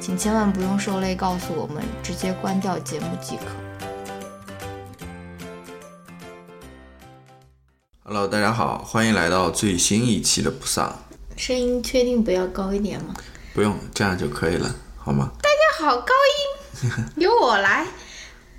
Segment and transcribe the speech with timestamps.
[0.00, 3.42] 请千万不用受累告诉我们，直接关掉节目即可。
[8.02, 10.98] Hello，大家好，欢迎来到最新一期的不丧。
[11.36, 13.12] 声音确定不要高一点吗？
[13.52, 15.32] 不用这样就可以了，好吗？
[15.42, 16.14] 大家好，高
[16.82, 16.90] 音
[17.22, 17.86] 由我来。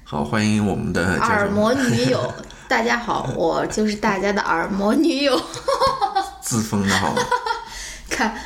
[0.04, 2.32] 好，欢迎我们的耳膜女友，
[2.70, 5.42] 大家好，我就是大家的耳膜女友。
[6.40, 7.24] 自封的好吗？
[8.08, 8.38] 看，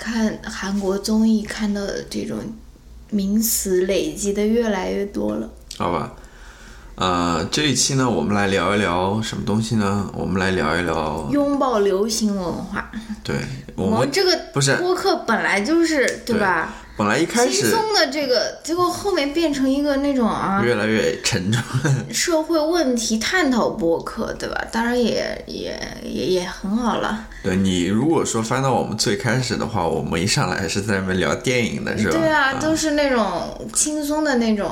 [0.00, 2.38] 看韩国综艺看到的这种
[3.10, 5.50] 名词累积的越来越多了。
[5.76, 6.14] 好吧。
[6.94, 10.10] 呃，这一期呢，我们来聊一聊什么东西呢？
[10.14, 12.90] 我们来聊一聊，拥抱流行文化，
[13.22, 13.36] 对
[13.74, 16.74] 我们这个不是播客本来就是对吧？
[17.00, 21.62] 本来一开始轻松的这个，结果后面变成一个那种啊越来越沉重，
[22.12, 24.62] 社会问题探讨播客，对吧？
[24.70, 32.18] 当然也也也也很好了，对你如果说翻到我们最开始的话，我们一上来是在那边聊电影的，是吧？
[32.18, 34.70] 对啊，都是那种轻松的那种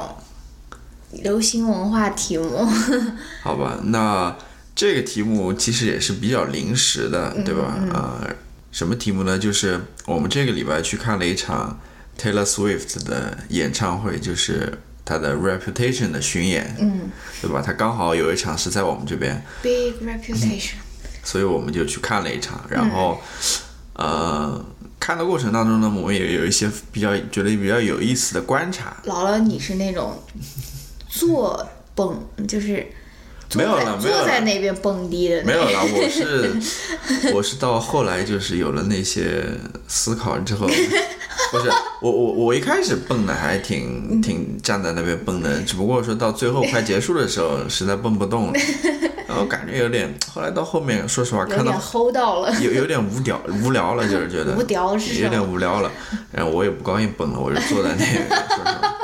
[1.12, 2.68] 流行文化题目。
[3.42, 4.36] 好吧，那
[4.74, 7.74] 这个题目其实也是比较临时的，对吧？
[7.94, 8.20] 啊、
[8.70, 9.38] 什么题目呢？
[9.38, 11.80] 就是我们这个礼拜去看了一场
[12.20, 17.62] Taylor Swift 的演唱会，就是她的 Reputation 的巡演，嗯对吧？
[17.64, 20.72] 她刚好有一场是在我们这边，，Big reputation，
[21.22, 22.64] 所以我们就去看了一场。
[22.68, 23.20] 然后，
[23.94, 24.64] 呃，
[24.98, 28.96] 看的过程当中呢，我们也有一些比较觉得比较有意思的观察。
[29.04, 30.20] 姥姥你是那种
[31.08, 32.97] 坐蹦，就是坐
[33.54, 36.52] 没有了没有在那边蹦迪的没有了，我是
[37.32, 39.42] 我是到后来就是有了那些
[39.86, 40.66] 思考之后，
[41.50, 41.70] 不是
[42.02, 48.60] 我我我一开始蹦的还挺挺站在那边蹦的，只不过说到最后快结束的时候 实在蹦不动了，
[49.26, 52.52] 然后感觉有点，后来到后面说实话有点看到齁到了。
[52.60, 55.42] 有有点无聊无聊了，就是觉得无聊是有点？
[55.42, 55.90] 无聊了，
[56.32, 58.94] 然后我也不高兴蹦了，我就坐在那边说实话。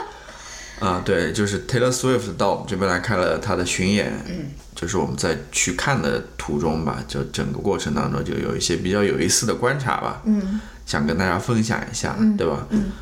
[0.84, 12.67] 啊，对，就是 Taylor Swift 到我们这边来看了他的巡演，嗯，就是我们在去看的途中吧，就整个过程当中就有一些比较有意思的观察吧，嗯，想跟大家分享一下，对吧？
[12.71, 12.93] 嗯，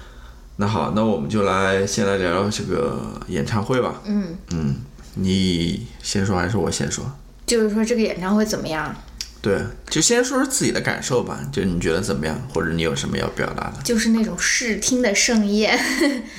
[0.56, 4.76] 那好，那我们就来先来聊聊这个演唱会吧，嗯，嗯，
[5.14, 7.04] 你先说还是我先说？
[7.44, 8.94] 就是说这个演唱会怎么样？
[9.42, 9.60] 对，
[9.90, 13.82] 就先说说自己的感受吧，就你觉得怎么样，或者你有什么要表达的？
[13.82, 15.76] 就是那种视听的盛宴，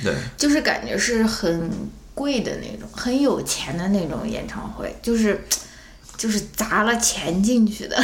[0.02, 1.70] 对， 就是感觉是很
[2.16, 5.44] 贵的那种，很有钱的那种演唱会，就是
[6.16, 8.02] 就是砸了钱进去的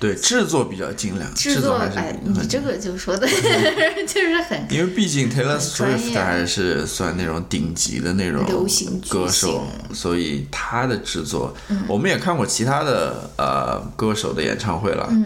[0.00, 1.78] 对， 制作比较精良，制制作。
[1.78, 3.26] 还是哎，很你这个就说的
[4.06, 11.54] 就是很因为毕竟 Taylor Swift 还是算那种顶级的那种流行歌手，所以他的制作，
[11.86, 15.24] 我们也看过其他的呃歌手的演唱会了，嗯。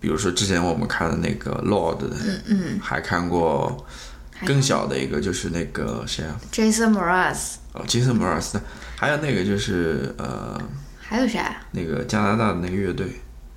[0.00, 2.80] 比如说之前我们看的那个 Lord 的，嗯嗯。
[2.82, 3.86] 还看过
[4.44, 7.36] 更小的一个，就是那个谁啊，，Jason Mraz，
[7.72, 8.60] 哦，Jason Mraz 的，
[8.96, 10.60] 还有那个就是呃
[11.12, 11.38] 还有谁？
[11.72, 13.06] 那个加拿大的那个乐队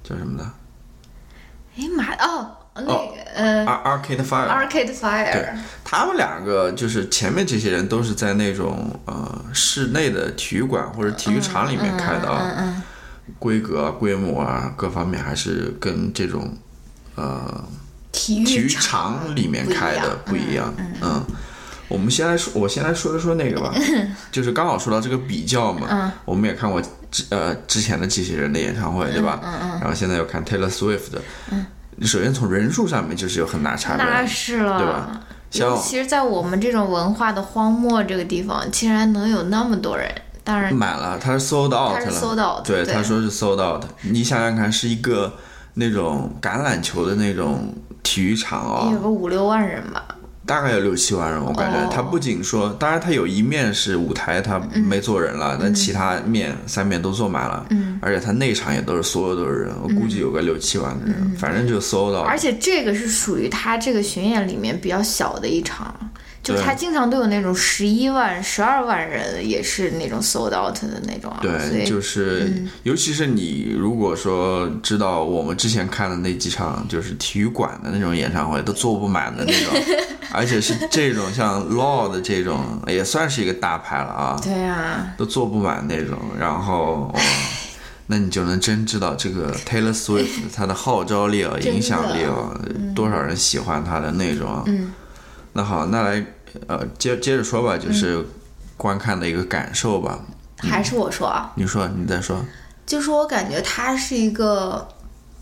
[0.04, 0.44] 叫什么的？
[1.78, 2.94] 哎妈哦，那个
[3.34, 5.56] 呃，Ar Arcade Fire，，Arcade Fire，
[5.86, 12.84] 他们两个就是前面这些人都是在那种呃室内的体育馆或者体育场里面开的啊，嗯嗯
[13.40, 16.58] 规格啊、规模啊各方面还是跟这种
[17.16, 17.64] 呃
[18.12, 20.74] 体育体育场场里面开的不一样。
[21.02, 21.26] 嗯，
[21.88, 23.74] 我们先来说，我先来说一说那个吧，
[24.32, 26.12] 就是刚好说到这个比较嘛，嗯。
[26.24, 26.82] 我们也看过
[27.16, 29.40] 之呃之前的这些人的演唱会，对吧？
[29.42, 31.22] 嗯嗯然后现在又看 Taylor Swift 的，
[32.02, 40.12] 首先从人数上面就是有很大差别，那是了，对吧像其实在我们这种文化的荒漠这个地方，竟然能有那么多人。
[40.44, 43.84] 当然，满了，他是 sold out 他是了，sold out，对，对他说是 sold out。
[44.02, 45.34] 你想想看，是一个
[45.76, 47.74] 那种橄榄球的那种
[48.04, 50.04] 体育场哦，有个五六万人吧。
[50.46, 51.90] 大概有六七万人，我感觉哦。
[51.92, 65.94] 他不仅说，当然他有一面是舞台他没坐人了，但其他面三面都坐满了，嗯，而且他内场也都是所有都是人，我估计有个六七万的人，反正就搜到，而且这个是属于他这个巡演里面比较小的一场，
[66.46, 71.40] 就对他经常都有那种十一万、十二万人，也是那种 sold out 的那种啊。
[71.42, 79.98] 对，就是，尤其是你如果说知道我们之前看的那几场，就是体育馆的那种演唱会，都坐不满的那种，
[80.32, 87.12] 而且是这种像 Law 的这种，也算是一个大牌了啊，对啊，都坐不满那种，然后。
[87.14, 87.20] 哇
[88.08, 92.56] 那你就能真知道这个 Taylor Swift 它的号召力啊、影响力啊，
[92.96, 94.62] 多少人喜欢他的那种啊。
[94.68, 94.94] 嗯，
[95.58, 96.26] 那好，那来
[96.68, 98.26] 呃接接着说吧，就是
[98.76, 100.20] 观看的一个感受吧。
[100.58, 102.44] 还是我说啊，你说，你再说。
[102.86, 104.88] 就是我感觉他是一个，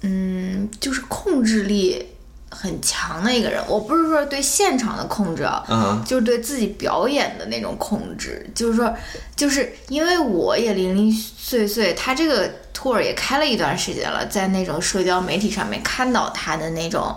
[0.01, 2.09] 嗯，就是控制力
[2.51, 3.59] 很强的一个人。
[3.67, 8.93] 我不是说对现场的控制啊，嗯就是对自己表演的那种控制，就是说，
[9.35, 17.15] 就是因为我也零零碎碎，他这个 tour 也开了一段时间了，在那种社交媒体上面看到他的那种，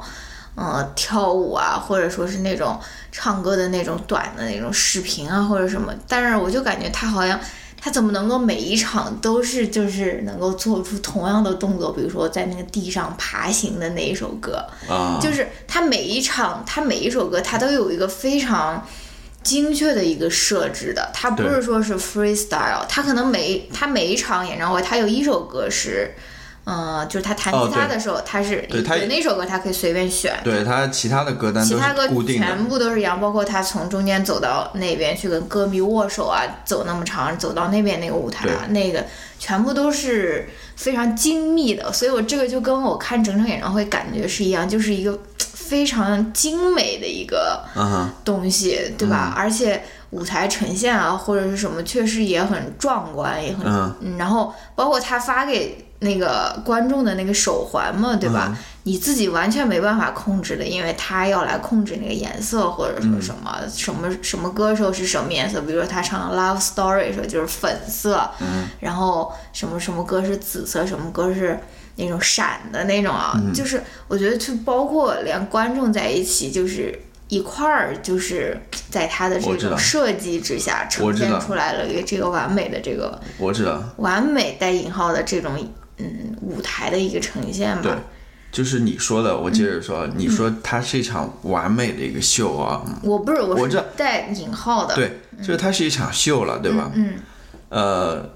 [0.56, 2.76] 呃，跳舞啊，或者说是那种
[3.12, 7.38] 唱歌的那种短的那种视频啊，或者什么，但是我就感觉他好像。
[7.78, 11.92] 他怎么能够每一场都是就是能够做出同样的动作？
[11.92, 18.84] 比如说在那个地上爬行的那一首歌，啊，就是他每一场，他每一首歌，他都有一个非常
[19.44, 26.12] 精确的一个设置的，他不是说是 freestyle，他可能每他每一场演唱会，他有一首歌是，
[26.66, 32.46] 嗯、就是他弹吉他的时候，他是对他有那首歌他可以随便选，对他其他的歌单都其他歌是固定的。
[32.46, 39.04] 全，部都是一样，包括他从中间走到那边去跟歌迷握手啊，走那么长，走到那边那个舞台啊，那个
[39.38, 47.64] 全部都是非常精密的，所以我这个就跟我看整场演唱会感觉是一样，就是一个非常精美的一个
[48.24, 49.32] 东西，对吧？
[49.36, 53.94] 而且舞台呈现啊，或者是什么，确实也很壮观，也很嗯。
[54.00, 58.48] 嗯，然后包括他发给那个观众的那个手环嘛，对吧？
[58.50, 58.56] 嗯。
[58.84, 68.68] 你自己完全没办法控制的，因为他要来控制那个颜色，或者说什么、什么什么歌手是什么颜色，比如说他唱《Love Story》的时候就是粉色，嗯。
[68.78, 71.58] 然后什么什么歌是紫色，什么歌是
[71.96, 73.52] 那种闪的那种啊，嗯。
[73.52, 76.96] 就是我觉得就包括连观众在一起就是。
[77.28, 78.56] 一块儿就是
[78.88, 85.58] 在他的这种设计之下呈现出来了一个这个完美的这个我知道，完美带引号的这种
[85.98, 87.98] 嗯舞台的一个呈现对吧。
[88.52, 96.90] 就是你说的，我接着说，你说它是一场完美的一个秀啊，我不是我是带引号的，对，就是它是一场秀了，对吧？
[96.94, 97.14] 嗯
[97.68, 98.30] 呃，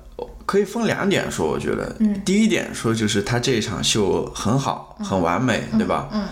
[0.44, 2.20] 可以分两点说，我觉得，嗯。
[2.22, 6.08] 第一点说就是它这一场秀很好，很完美，对吧？
[6.12, 6.28] 嗯，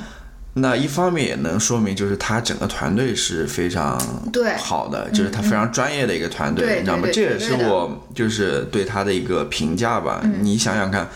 [0.60, 4.00] 那一方面也能说明，就是他整个团队是非常
[4.32, 7.08] 对好的，就是他非常专业的一个团队，对你知道吗？
[7.12, 10.20] 这也是我就是对他的一个评价吧。
[10.25, 11.08] 嗯你想想看，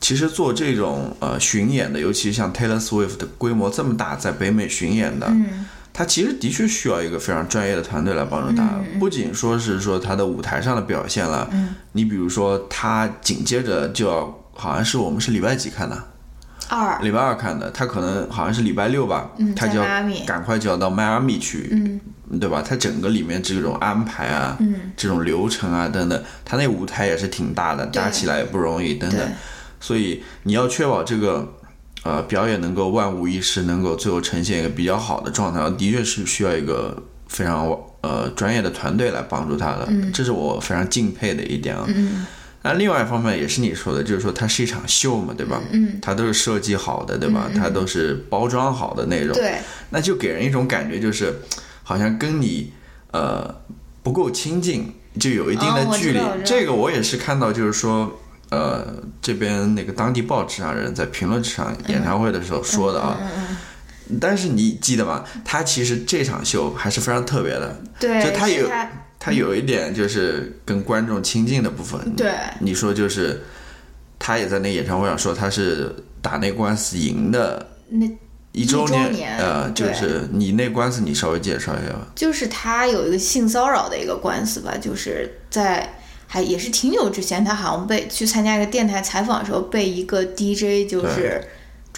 [0.00, 8.62] 其实做这种呃巡演的，尤其像 Taylor Swift 的规模这么大，在北美巡演的，嗯他其实的确需要一个非常专业的团队来帮助他，
[8.92, 16.00] 嗯不仅说是说他的舞台上的表现了，嗯你比如说他紧接着就要，好像是我们是礼拜几看的，
[16.68, 16.98] 二。
[17.02, 19.84] 礼拜二看的，他可能好像是礼拜六吧，嗯他就要
[20.26, 22.00] 赶快就要到迈阿密去，嗯。
[22.38, 22.62] 对吧？
[22.62, 24.74] 他整个里面这种安排啊，嗯。
[24.94, 29.20] 这种流程啊等等，他那舞台也是挺大的，搭起来也不容易等等，
[29.80, 31.54] 所以你要确保这个
[32.02, 41.86] 呃表演能够万无一失，能够最后呈现一个比较好的状态，的确是需要一个非常呃专业的团队来帮助他的，这是我非常敬佩的一点啊。
[41.88, 42.26] 嗯
[42.62, 45.62] 那另外一方面也是你说的，就是说它是一场秀嘛，对吧？
[45.70, 47.48] 嗯，它都是设计好的，对吧？
[47.54, 49.58] 它都是包装好的那种，对
[49.90, 51.34] 那就给人一种感觉，就是
[51.84, 52.72] 好像跟你
[53.12, 53.62] 呃
[54.02, 56.20] 不够亲近，就有一定的距离。
[56.44, 58.18] 这个我也是看到，就是说
[58.50, 63.16] 呃这边那个当地报纸上人在评论这场演唱会的时候说的啊。
[63.20, 63.56] 嗯嗯
[64.22, 65.22] 但是你记得吗？
[65.44, 68.72] 他其实这场秀还是非常特别的，对，就他有是
[69.18, 72.14] 他他有一点就是跟观众亲近的部分。
[72.16, 73.42] 对你说就是
[74.18, 78.06] 他也在那演唱会上说他是打那官司赢的那
[78.52, 82.06] 一周一周年呃，就是你那官司你稍微介绍一下吧。
[82.14, 85.94] 就是他有一个性骚扰的一个官司吧，就是在
[86.26, 91.42] 还也是挺久之前，他好像被去参加一个电台采访的时候，被一个 DJ 就是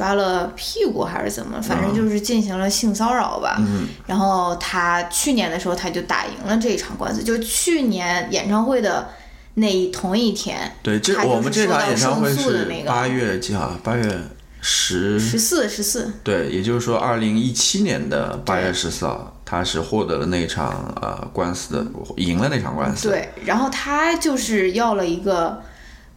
[0.00, 3.56] 抓了屁股还是怎么，反正就是进行了性骚扰吧。
[3.58, 9.10] 嗯然后他去年的时候他就打赢了这一场官司，就去年演唱会的
[9.56, 13.76] 那一同一天，对，这我们这场演唱会是那个八月几号？
[13.84, 14.20] 八月
[14.62, 23.10] 十十四十四，对，也就是说，二零一七年的八月十四号，他是获得了那场呃官司的，赢了那场官司。
[23.10, 25.60] 对，然后他就是要了一个。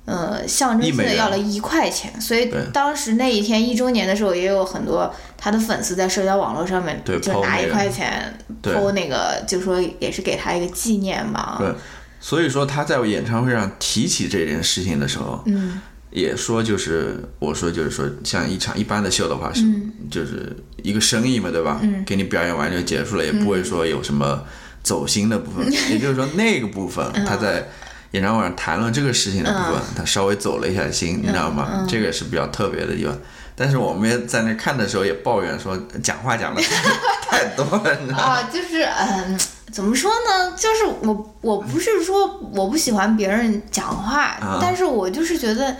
[0.05, 11.55] 呃，象征性的要了一块钱，所以当时那一天一周年的时候，也有很多他的粉丝在社交网络上面就拿一块钱抛那个，就说也是给他一个纪念嘛。
[11.57, 11.73] 对，
[12.19, 15.79] 所以说他在演唱会上提起这件事情的时候，嗯，
[16.11, 19.63] 也说就是我说就是说像一场一般的秀的话是
[20.11, 21.79] 就是一个生意嘛，对吧？
[21.81, 24.43] 嗯，给你表演完就结束了，也不会说有什么
[24.83, 27.69] 走心的部分， 也就是说那个部分他在。
[28.13, 31.85] 演唱会上谈论这个事情的部分，他稍微走了一下心，你知道吗？
[31.87, 33.15] 这个是比较特别的地方。
[33.55, 36.61] 但是我们也在那看的时候也抱怨说，讲话讲的
[37.29, 38.23] 太多了，你知道吗？
[38.23, 39.39] 啊，就是嗯，
[39.71, 40.55] 怎么说呢？
[40.57, 45.75] 就是我我不是说我不喜欢别人讲话，但是我就是觉得。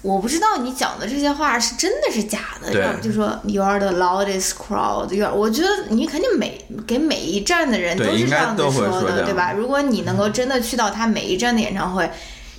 [0.00, 9.52] 我不知道你讲的这些话是真的是假的，要就说 you are the loudest crowd，我觉得你肯定每给每一站的人都是这样子说的，对吧？
[9.52, 12.08] 如果你能够真的去到他每一站的演唱会，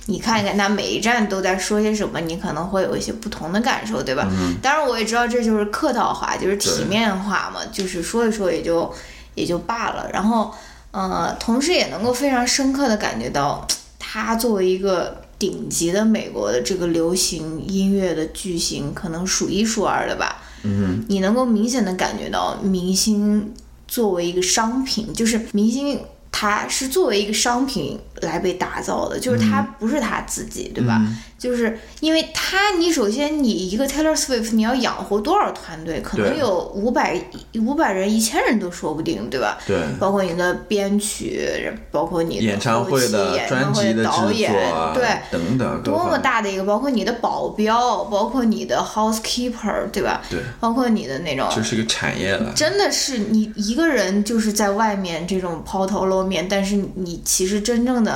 [0.06, 4.28] 你看一看他每一站都在说些什么，你可能会有一些不同的感受，对吧？
[4.60, 8.92] 当然我也知道这就是客套话，就是体面话嘛，就是说一说也就
[9.34, 10.10] 也就罢了。
[10.12, 10.54] 然后，
[10.90, 13.66] 呃，同时也能够非常深刻的感觉到
[13.98, 15.22] 他作为一个。
[15.40, 20.40] 顶级的美国的这个流行音乐的巨星，可能数一数二的吧。
[20.62, 23.52] 嗯，你能够明显的感觉到，明星
[23.88, 25.98] 作为一个商品，就是明星。
[26.32, 31.00] 他是作为一个商品来被打造的，就是他不是他自己，对吧？
[31.38, 36.00] 就是因为他，你首先你一个 Taylor Swift，你要养活多少团队？
[36.00, 37.20] 可能有五百
[37.54, 39.58] 五百人、一千人都说不定，对吧？
[39.66, 44.52] 对，包括你的编曲，包括你的演唱会的专辑的导演，
[44.94, 50.20] 对，等等，多么大的一个，包括你的保镖，包括你的 housekeeper，对吧？
[50.30, 52.52] 对，包括你的那种，就是一个产业了。
[52.54, 56.20] 真的是你一个人就是在外面这种抛头露。
[56.20, 58.09] 面，但是你其实真正的，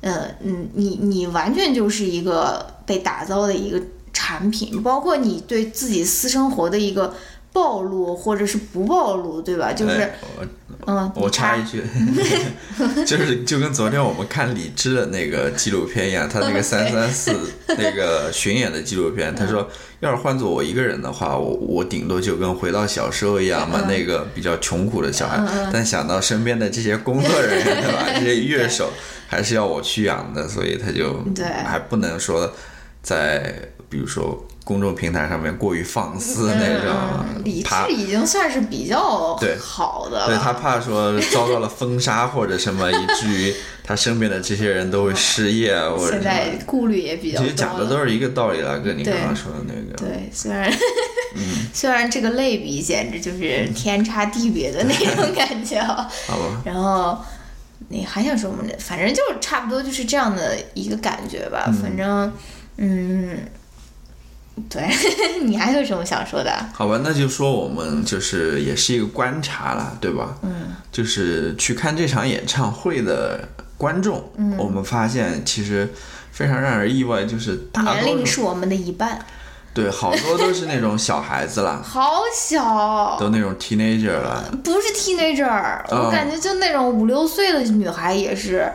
[0.00, 3.80] 呃，嗯，你你完全就是一个被打造的一个
[4.12, 7.14] 产品，包括你对自己私生活的一个
[7.52, 9.72] 暴露或者是不暴露，对吧？
[9.72, 10.10] 就是。
[10.86, 11.82] 嗯，我插一句，
[13.04, 17.32] 就是就跟昨天我们看李志的那个纪录片一样，他那个三 三四
[17.68, 19.68] 那个巡演的纪录片，他说
[20.00, 25.38] 要是换做我一个人的话，我我顶多就跟回到小时候一样嘛，那个比较穷苦的小孩。
[25.70, 28.06] 但想到身边的这些工作人员，对吧？
[28.18, 28.90] 这些乐手
[29.30, 32.52] 还是要我去养的，所以他就对，还不能说
[33.00, 33.54] 在
[33.88, 34.44] 比如说。
[34.62, 40.26] 公众平台上面过于放肆那种，理智已经算是比较好的了。
[40.28, 46.12] 对他怕说遭到了封杀或者什么，以至于他身边的这些人都会失业或者。
[46.12, 47.40] 现在顾虑也比较。
[47.40, 49.96] 其实讲的都是一个道理了，跟你刚刚说的那个。
[49.96, 50.70] 对，虽然
[51.72, 55.80] 虽然这个类比简直就是天差地别的那种感觉。
[55.82, 56.62] 好吧。
[56.64, 57.18] 然后
[57.88, 58.64] 你还想说什么？
[58.78, 61.72] 反正就差不多就是这样的一个感觉吧。
[61.82, 62.32] 反正，
[62.76, 63.38] 嗯。
[64.68, 64.86] 对
[65.42, 66.52] 你还有什么想说的？
[66.74, 70.36] 好吧，那就说我们就是也是一个观察了，对吧？
[70.42, 75.88] 嗯，就是去看这场演唱会的观众，嗯，我们发现其实
[76.30, 79.18] 非常让人意外，就是年龄是我们的一半。
[79.72, 88.70] 对，好多都是那种小孩子了， 好小，都那种 teenager 了，不是 teenager，我感觉就那种五六岁的女孩也是，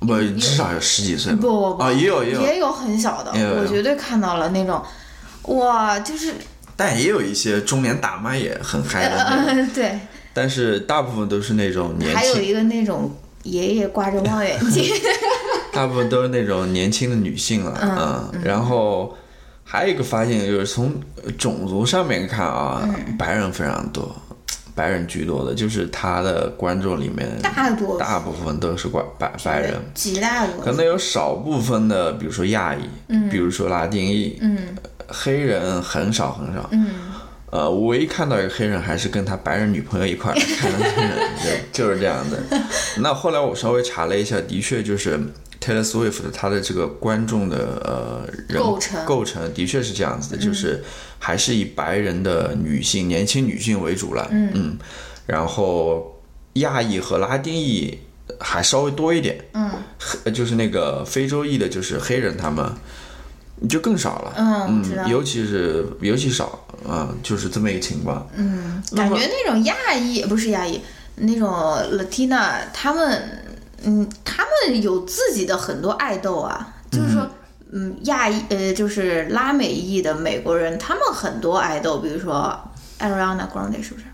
[0.00, 2.40] 不，至少有十几岁，不不不，啊，也有也有。
[2.40, 4.82] 也有很小的，我绝对看到了那种。
[5.42, 6.34] 哇，就是，
[6.76, 9.98] 但也有一些中年大妈也很嗨的对。
[10.34, 13.10] 但是大部分都是那种年轻，还有一个那种
[13.44, 14.94] 爷爷挂着望远镜。
[15.72, 18.42] 大部分都是那种年轻的女性了，嗯。
[18.44, 19.16] 然后
[19.70, 20.94] 还有一个发现就是从
[21.36, 24.10] 种族上面看啊，白人非常多，
[24.74, 30.64] 白人居多的，就是他的观众里面大多大部分都是白白白人，极大多。
[30.64, 34.58] 可能有少部分的，比如说亚裔，嗯，比如说拉丁裔，嗯。
[35.10, 36.90] 黑人很少很少，嗯，
[37.50, 41.48] 呃，我唯一看到一个黑人还是跟他白人女朋友一块看的黑人，就，
[41.84, 42.38] 就是这样的。
[42.98, 45.18] 那后来我稍微查了一下，的确就是
[45.68, 50.82] Taylor Swift 他的这个观众的呃人构成构成的确是这样子的，就是
[51.18, 54.78] 还是以白人的女性年轻女性为主了，嗯，
[55.26, 56.18] 然后
[56.54, 57.98] 亚裔和拉丁裔
[58.40, 59.70] 还稍微多一点，嗯，
[60.32, 62.72] 就是那个非洲裔的，就是黑人他们。
[63.60, 68.24] 你就更少了，嗯，尤其是尤其少，嗯，就是这么一个情况。
[68.36, 70.80] 嗯，感觉那种亚裔不是亚裔，
[71.16, 73.37] 那种 Latina，他们，
[73.82, 77.26] 嗯，他们有自己的很多爱豆啊，就是说
[77.72, 82.58] 嗯，亚裔呃，就是拉美裔的美国人，他们很多爱豆，比如说
[82.98, 84.06] Ariana Grande 是不是？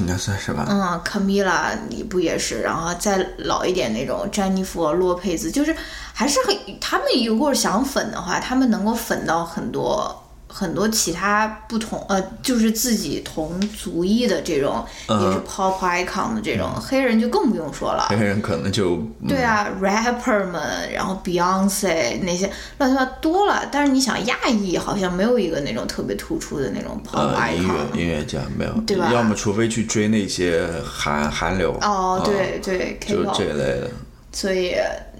[0.00, 0.66] 应该算是吧。
[0.68, 2.62] 嗯，Camila 你不也是？
[2.62, 5.74] 然后再老一点那种詹妮弗·洛佩兹，就是
[6.12, 10.26] 还是很，他们如果想粉的话，他们能够粉到很多。
[10.52, 18.08] 很多其他不同呃，就是自己同族裔的这种，也是 pop icon 的这种黑人就更不用说了。
[18.10, 18.96] 黑人可能就
[19.28, 23.66] 对啊，rapper 们，然后 Beyonce 那些乱七八糟多了。
[23.70, 27.54] 但是你想，亚裔好像没有一个那种特别突出的那种 pop icon。
[27.54, 29.10] 音乐音乐家没有，对吧？
[29.12, 31.72] 要么除非去追那些韩韩流。
[31.80, 33.90] 哦，对对，就这类的。
[34.32, 34.74] 所以，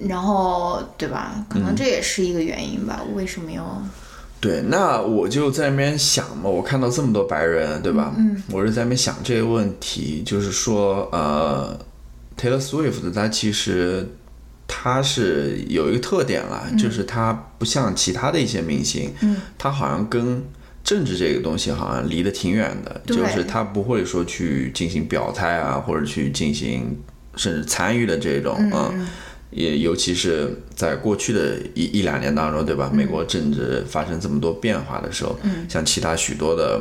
[0.08, 1.32] 然后对吧？
[1.48, 3.00] 可能这也是一个原因吧？
[3.14, 3.82] 为什么要？
[4.40, 8.14] 对，那我就在那边想嘛，我看到这么多白人，对吧？
[8.16, 11.78] 嗯，我是在那边想这个问题，就是说，呃
[12.38, 14.08] ，Taylor Swift 他其实
[14.66, 20.42] 他是有一个特点啦，就是他不像其他的一些明星，嗯，他好像跟
[20.82, 26.98] 政治这个东西好像离得挺远的，就是他不会说去进行表态啊，或者去进行
[27.36, 29.06] 甚至参与的这种，嗯。
[29.50, 32.90] 也尤其是在过去的一一两年当中，对吧？
[32.92, 35.36] 美国政治发生这么多变化的时候，
[35.68, 36.80] 像其他许多的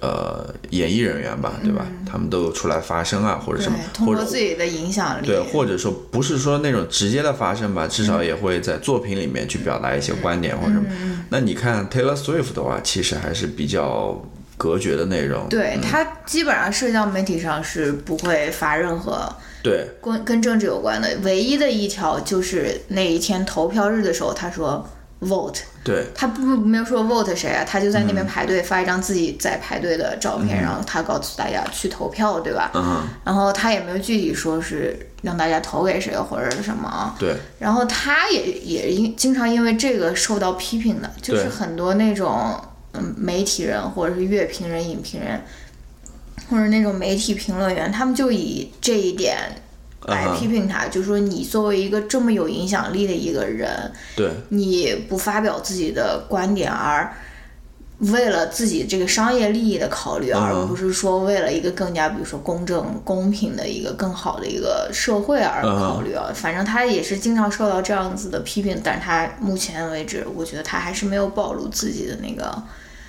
[0.00, 1.86] 呃演艺人员吧，对吧？
[2.04, 10.86] 他们都出来发声啊，或者什么，通过自己的影响力，对，或者说不是说那种直接的发声吧，至少也会在作品里面去表达一些观点或者什么。
[11.30, 14.22] 那你看 Taylor Swift 的话，其实还是比较
[14.62, 19.28] 隔绝的内容，对他基本上社交媒体上是不会发任何。
[19.60, 24.88] 对，跟跟政治有关的唯一的一条就是那一天投票日的时候，他说
[25.20, 25.62] vote。
[25.82, 32.70] 对，他不没有说 vote 谁啊，他就在那边排队发一张自己在排队的照片，然后他告诉大家去投票，对吧？
[32.72, 33.02] 嗯。
[33.24, 37.12] 然后他也没有具体说是让大家投给谁或者是什么。
[37.18, 37.34] 对。
[37.58, 42.54] 然后他也也因经常因为这个受到批评的，就是很多那种
[42.92, 45.40] 嗯媒体人或者是乐评人、影评人。
[46.50, 49.38] 或者那种媒体评论员，他们就以这一点
[50.02, 57.10] 来批评他，就说你作为一个这么有影响力的一个人，对，你不发表自己的观点，而
[58.10, 66.30] 为了自己这个商业利益的考虑，而不是说为了一个更加比如说公正、公平的一个更好的一个社会而考虑啊。
[66.34, 72.62] 反正他也是经常受到这样子的批评，但是他目前为止，我觉得他还是没有暴露自己的那个，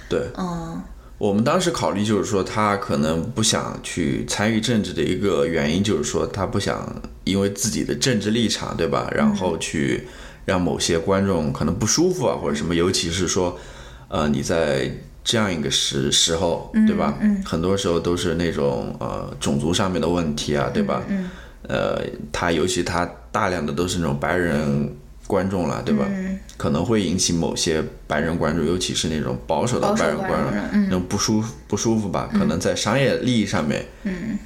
[0.08, 0.82] 对，嗯。
[1.20, 9.10] 我们当时考虑就是说，他可能不想去参与政治的一个原因，就是说他不想因为自己的政治立场，对吧？
[9.16, 10.06] 然后去
[10.44, 12.76] 让某些观众可能不舒服啊，或者什么。
[12.76, 13.58] 尤其是说，
[14.14, 14.92] 呃，你在
[15.24, 17.18] 这样一个时时候，对吧？
[17.44, 21.02] 很多时候都是那种呃种族上面的问题啊，对吧？
[21.68, 22.00] 呃，
[22.32, 24.94] 他尤其他大量的都是那种白人。
[25.26, 26.06] 观众了，对吧？
[26.58, 32.30] 可能会引起某些白人观众，尤其是那种保守的白人观众，那种不舒服不舒服吧？
[32.34, 33.86] 可能在商业利益上面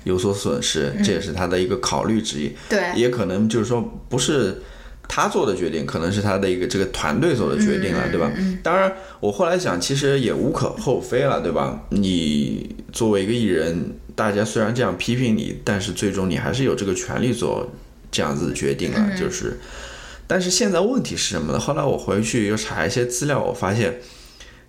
[0.03, 2.55] 有所损失，这也是他的一个考虑之一。
[2.69, 4.61] 对，也可能就是说不是
[5.07, 8.31] 他做的决定，可能是他的一个这个团队做的决定了，对吧？
[8.61, 11.85] 当然，我后来想，其实也无可厚非了，对吧？
[11.89, 17.69] 你作为一个艺人，大家虽然这样批评你，但是最终你还是有这个权利做
[18.11, 19.57] 这样子的决定了，就是。
[20.29, 21.59] 但是现在问题是什么呢？
[21.59, 23.99] 后来我回去又查一些资料，我发现，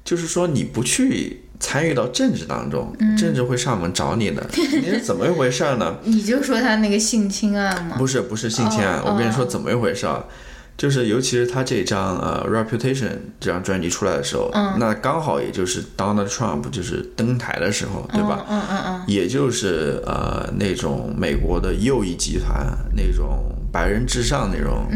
[0.04, 4.46] 就是说你不去参与到政治当中，政治会上门找你的。
[4.54, 5.96] 你是怎么一回事呢？
[6.04, 7.96] 你就说他那个性侵案吗？
[7.98, 9.02] 不是，不是性侵案。
[9.04, 10.24] 我跟你说怎么一回事啊？
[10.76, 13.08] 就是尤其是他这张呃《Reputation》
[13.40, 18.46] 这张专辑出来的时候，那刚好也就是 Donald Trump 就是登台的时候，对吧？
[18.48, 19.02] 嗯嗯嗯。
[19.08, 24.86] 也就是呃那种美国的右翼集团那种白人至上那种。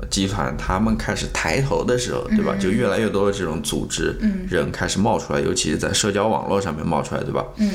[0.00, 0.08] 嗯。
[0.10, 2.56] 集团他们开始抬头的时候，对吧？
[2.58, 4.16] 就越来越多的这种组织
[4.48, 7.44] 人开始冒出来，尤其是在社交网络上面冒出来，对吧？
[7.56, 7.70] 嗯。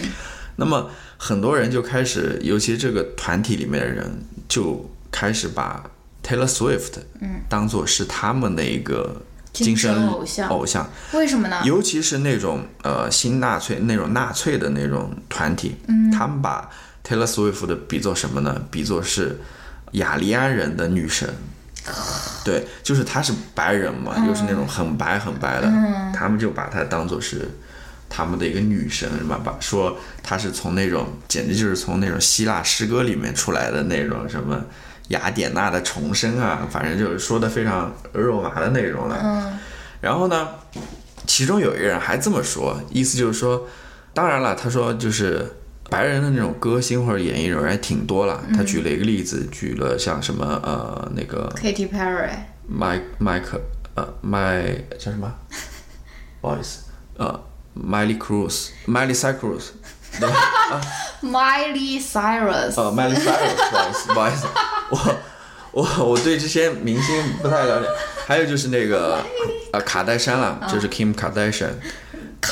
[0.57, 4.09] 那么很多人就开始，尤其这个团体里面的人
[4.47, 5.83] 就开始把
[6.23, 6.93] Taylor Swift
[7.49, 10.49] 当做是他们的一个精神偶像。
[10.49, 10.89] 偶像。
[11.13, 11.61] 为什么呢？
[11.65, 15.75] 尤其是那种呃新纳粹那种纳粹的那种团体，
[16.11, 16.69] 他们把
[17.05, 18.61] Taylor Swift 比作什么呢？
[18.71, 19.37] 比作是
[19.91, 21.29] 雅利安人的女神。
[22.43, 25.71] 对，就是他是白人嘛，又是那种很白很白的，
[26.13, 27.47] 他们就把她当做是
[28.09, 29.39] 他们的一个女神，是吧？
[29.43, 34.59] 把说她是从那种简直就是从那种希腊诗歌里面出来的那种什么
[35.09, 39.19] 雅典娜的重生啊，反正就是说的非常肉麻的内容了。
[39.23, 39.59] 嗯，
[40.01, 40.49] 然后呢，
[41.27, 43.67] 其中有一个人还这么说，意思就是说，
[44.13, 45.57] 当然了，他说就是。
[45.95, 48.43] 白人的那种歌星或者演艺人员挺多了。
[48.55, 52.29] 他举了一个例子，举了像什么呃那个 Katy Perry、
[52.69, 53.59] Mike Mike
[53.95, 55.33] 呃，My 叫什么？
[56.41, 56.83] 不好意思，
[57.17, 57.39] 呃
[57.75, 59.69] ，Miley Cruz，Miley Cyrus，
[60.19, 60.81] 对吧
[61.23, 64.47] ？Miley Cyrus，呃，Miley Cyrus，不好意思，不好意思，
[64.91, 65.15] 我
[65.71, 67.87] 我我对这些明星不太了解。
[68.27, 69.19] 还有就是那个
[69.71, 71.73] 呃卡戴珊了，就是 Kim Kardashian，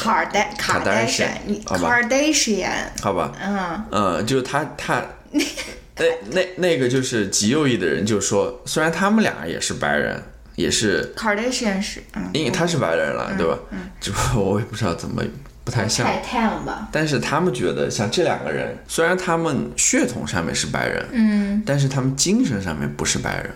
[0.03, 2.69] 卡戴卡戴珊，你好吧 Kardashian，
[3.01, 3.31] 好吧？
[3.41, 10.21] 嗯，嗯，就他他 那那那个就是极右翼的人就说，虽然他们俩也是白人，
[10.55, 13.57] 也是 Kardashian 是，嗯，因为他是白人了，对吧？
[14.01, 15.23] 只不过我也不知道怎么
[15.63, 16.05] 不太像。
[16.05, 23.49] 太 tan 吧，但是他们觉得，像这两个人，虽然他们血统上面是白人，嗯，但是他们精神上面不是白人。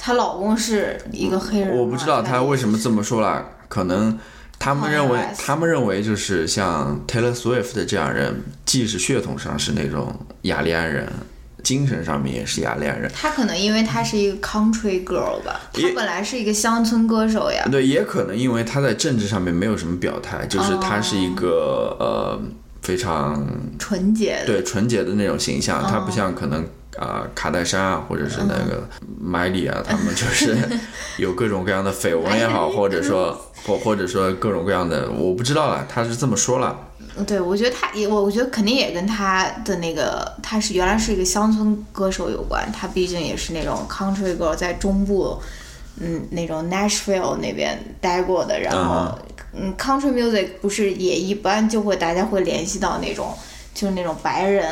[0.00, 4.16] 她老公是一个黑人吗，我不知道他为什么这么说啦，可能
[4.58, 11.06] 他们认为他们认为就是像 Taylor Swift 的这样人，既是血统上是那种雅利安人，
[11.62, 13.10] 精神上面也是雅利安人。
[13.14, 22.40] 他可能因为他是一个 country girl 吧，他本来是一个乡村歌手呀，对，也可能因为他在政治上面没有什么表态，就是他是一个、呃
[22.80, 23.46] 非常
[23.78, 26.64] 纯洁的，对纯洁的那种形象，他不像可能
[26.96, 28.88] 啊、呃卡戴珊啊，或者是那个
[29.20, 30.56] 麦莉啊，他们就是
[31.18, 36.84] 有各种各样的绯闻也好，或者说或或者说各种各样的，我不知道了，他是这么说了。
[37.26, 42.70] 对，我觉得他也，我我觉得肯定也跟他的那个，他是原来是一个乡村歌手有关。
[42.72, 45.36] 他毕竟也是那种 country girl，在中部，
[45.98, 48.60] 嗯，那种 Nashville 那边待过的。
[48.60, 49.18] 然后，
[49.52, 53.36] 嗯，country music 不是也一般就会大家会联系到那种，
[53.78, 54.66] 就是那种白人，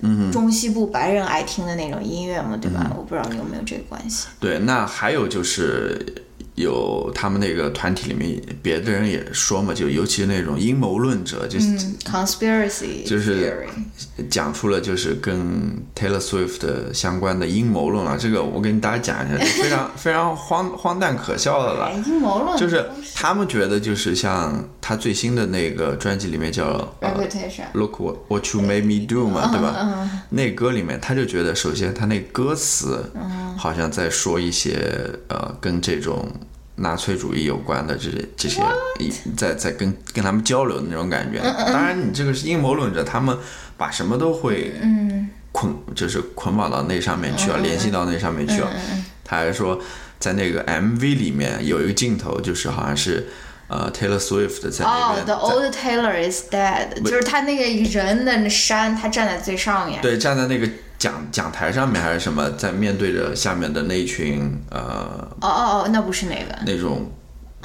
[0.00, 2.90] 嗯，中西部白人爱听的那种音乐嘛，对吧？
[2.96, 4.28] 我不知道你有没有这个关系。
[4.40, 6.24] 对，那还有就是
[6.56, 13.66] 有他们那个团体里面别的人也说嘛，就尤其是那种阴谋论者，就是嗯，conspiracy 就是
[14.30, 15.38] 讲出了就是跟
[15.94, 18.16] Taylor Swift 的相关的阴谋论了。
[18.18, 22.02] 这个我跟大家讲一下，就非常非常荒荒诞可笑的了哎。
[22.06, 26.66] 阴谋论就是他们觉得，就是像他最新的那个专辑里面叫
[27.00, 30.10] 呃 reputation，Look What What You Made Me Do 嗯嘛，对吧？
[30.30, 34.90] 那歌里面他就觉得，首先他那歌词嗯好像在说一些
[35.28, 36.26] 呃跟这种
[36.76, 38.62] 纳粹主义有关的这些这些，
[38.98, 41.40] 一在在跟跟他们交流的那种感觉。
[41.40, 43.36] 嗯当然，你这个是阴谋论者，他们
[43.76, 45.28] 把什么都会嗯。
[45.52, 48.70] 捆，就是捆绑到那上面去了，联系到那上面去了。
[49.24, 49.80] 他还说，
[50.18, 53.26] 在那个 MV 里面有一个镜头，就是好像是
[53.68, 60.00] 呃 Taylor Swift 在那哦、边 t h e old Taylor is dead，就是他那个人的那山，他站在最上面。
[60.00, 64.80] 对站在那个讲讲台上面还是什么，在面对着下面的那一群呃
[65.40, 66.56] 哦哦哦，那不是那个。
[66.64, 67.10] 那种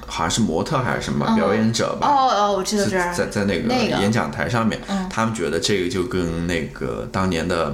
[0.08, 2.08] 好像是模特还是什么表演者吧。
[2.08, 3.14] 哦哦，我知道是这儿。
[3.14, 7.74] 在在那个演讲台上面，他们觉得这个就跟那个当年的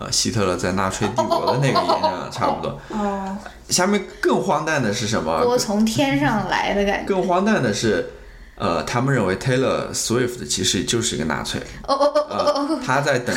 [0.00, 2.80] 呃希特勒在纳粹帝国的那个演讲 差不多。
[2.90, 3.36] 哦，
[3.68, 5.42] 下面更荒诞的是什么？
[5.42, 7.06] 锅从天上来的感觉。
[7.06, 8.08] 更荒诞的是，
[8.56, 11.60] 呃，他们认为 Taylor Swift 其实就是一个纳粹。
[11.86, 13.34] 哦哦哦呃，他在等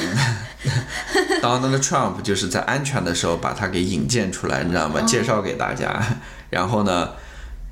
[1.41, 5.01] Donald Trump 就是在安全的时候把他给引荐出来，你知道吗？
[5.01, 5.99] 介绍给大家。
[6.49, 7.09] 然后呢，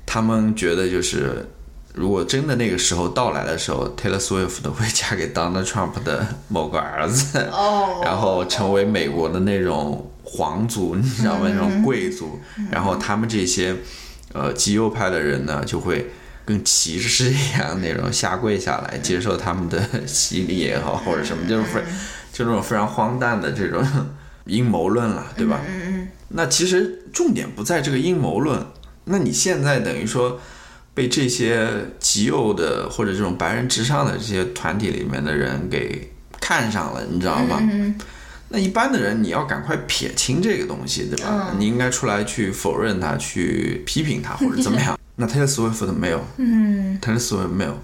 [0.04, 1.48] 他们觉得就是。
[1.92, 8.00] 如果真的那个时候到来的时候，Taylor Swift 会嫁给 Donald Trump 的某个儿子，哦。
[8.04, 11.48] 然后成为美国的那种皇族，你知道吗？
[11.52, 12.38] 那种贵族。
[12.70, 13.74] 然后他们这些
[14.32, 16.12] 呃极右派的人呢，就会
[16.46, 21.80] 跟骑士一样那种下跪下来，接受他们的洗礼也好，或者什么，就是非
[22.32, 23.84] 就这种非常荒诞的这种
[24.44, 25.60] 阴谋论了，对吧？
[25.68, 28.64] 嗯嗯那其实重点不在这个阴谋论，
[29.06, 30.40] 那你现在等于说。
[30.94, 37.58] 被这些极右的或者这种白人至上的这些团体里面的人给看上了，你知道吗？
[37.60, 37.94] 嗯
[38.52, 41.54] 那一般的人，你要赶快撇清这个东西，对吧？
[41.56, 44.98] 你应该出来去否认他，去批评他，或者怎么样？
[45.14, 47.78] 那 Taylor Swift 没有嗯，Taylor Swift 没有，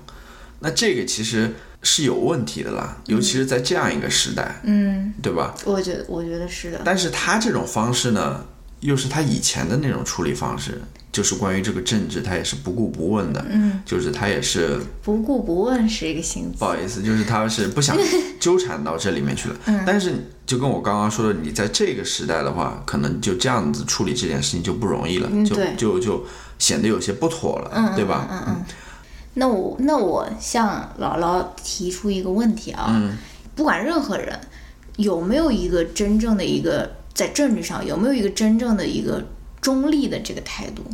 [0.59, 5.55] 那这个其实是有问题的啦，尤其是在这样一个时代，嗯，对吧？
[5.65, 6.81] 我觉得我觉得是的。
[6.85, 8.45] 但是他这种方式呢，
[8.81, 16.65] 又是他以前的那种处理方式，就是关于这个政治，他也是不顾不问的，嗯，就是他也是不顾不问是一个新词不。
[16.65, 17.97] 好意思，就是他是不想
[18.39, 19.57] 纠缠到这里面去了。
[19.67, 20.13] 嗯但是
[20.45, 26.25] 就跟我刚刚说的，你在这个时代的话，可能就这样子处理这件事情就不容易了，就就就
[26.59, 28.29] 显得有些不妥了，对吧？
[28.31, 28.65] 嗯嗯。
[29.39, 33.17] 那我那我向姥姥提出一个问题啊，嗯
[33.55, 34.39] 不管任何人
[34.97, 39.21] 有没有一个真正的一个在政治上有没有一个真正的一个
[39.61, 40.85] 中立的这个态度，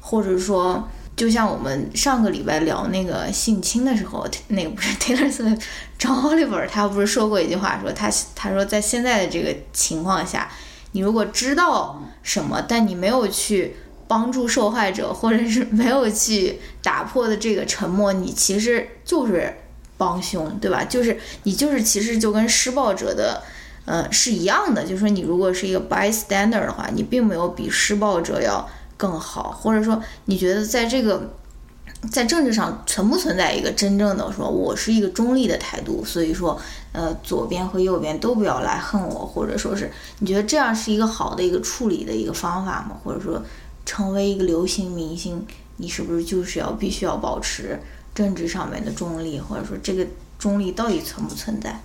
[0.00, 0.88] 或者说。
[1.16, 5.60] 就像我们上个礼拜聊那个性侵的时候，那个不是 Taylor Swift，
[5.98, 10.50] 张 Oliver 他不是说过一句话，说他他说在现在的这个情况下，
[10.92, 13.76] 你如果知道什么，但你没有去
[14.08, 19.54] 帮助受害者，或者是没有去打破的这个沉默，你其实就是
[19.98, 20.84] 帮凶，对吧？
[20.84, 23.42] 就是你就是其实就跟施暴者的，
[23.90, 24.84] 呃，是一样的。
[24.84, 31.32] 就是说，你如果是一个 bystander 的话，你并没有比施暴者要更好，或者说，你觉得在这个
[32.10, 36.04] 在政治上存不存在一个真正的说我是一个中立的态度？
[36.04, 36.60] 所以说，
[36.92, 42.96] 呃，左边和右边都不要来恨我，或者说是你觉得这样是一个好的一个处理的一个方法吗？
[43.02, 43.42] 或者说？
[43.86, 45.44] 成为一个流行明星，
[45.78, 47.80] 你是不是就是要必须要保持
[48.14, 50.06] 政治上面的中立，或者说这个
[50.38, 51.80] 中立到底存不存在？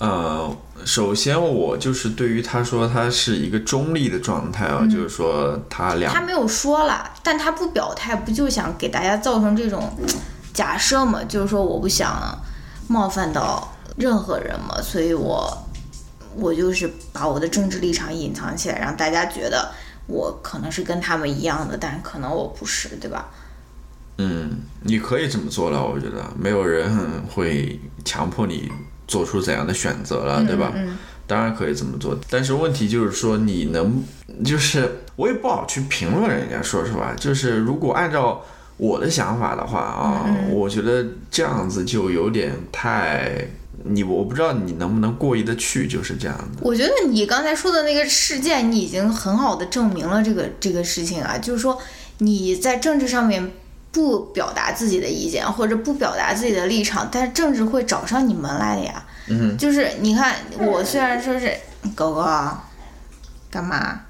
[0.00, 9.92] 呃，首先我就是对于他说他是一个中立的状态啊，就是说他两他没有说了，但他不表态，不就想给大家造成这种
[10.52, 11.22] 假设嘛？
[11.24, 12.36] 就是说我不想
[12.88, 15.56] 冒犯到任何人嘛，所以我
[16.34, 19.70] 我就是把我的政治立场隐藏起来，让大家觉得。
[20.06, 23.28] 我可能是跟他们一样的，但可能我不是，对吧？
[24.18, 28.68] 嗯，你可以这么做了，我觉得没有人会强迫你
[29.10, 30.72] 做出怎样的选择了，对吧？
[30.76, 30.96] 嗯，
[31.26, 34.02] 当然可以这么做，但是问题就是说，你能，
[34.44, 38.40] 就是我也不好去评论人家，说实话，就是如果按照
[38.76, 43.48] 我的想法的话啊，我觉得这样子就有点太。
[43.82, 46.60] 你我不知道你能不能过意得去，就是这样的。
[46.60, 51.78] 我觉得你刚才说的那个事件，你已经很好的证明了这个这个事情啊，就是说
[52.18, 53.50] 你在政治上面
[53.92, 59.04] 不表达自己的意见或者不表达自己的立场，但是政治会找上你们来的呀。
[59.28, 61.54] 嗯，就是你看，我虽然说是
[61.94, 62.22] 狗狗，
[63.50, 64.00] 干嘛？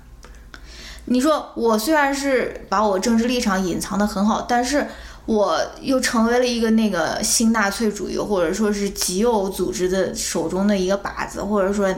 [1.07, 4.87] 你说我虽然是把我政治立场隐藏的很好，但是。
[5.27, 11.95] 我又成为了一个那个新纳粹主义，或者说是极右组织的手中的一个靶子，或者说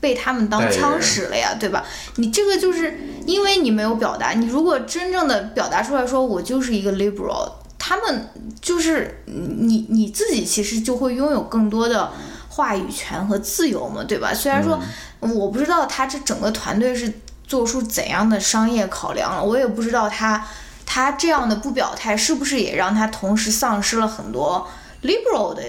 [0.00, 1.84] 被他们当枪使了呀，对吧？
[2.16, 8.28] 你这个就是因为你没有表达，你如果真正的表达出来说我就是一个 liberal，他们
[8.60, 12.10] 就是你你自己其实就会拥有更多的
[12.48, 14.32] 话语权和自由嘛，对吧？
[14.34, 14.80] 虽然说
[15.20, 17.12] 我不知道他这整个团队是
[17.46, 20.44] 做出怎样的商业考量了，我也不知道他。
[20.92, 24.66] 他这样的不表态，是不是也让他同时丧失了很多
[25.02, 25.62] liberal 的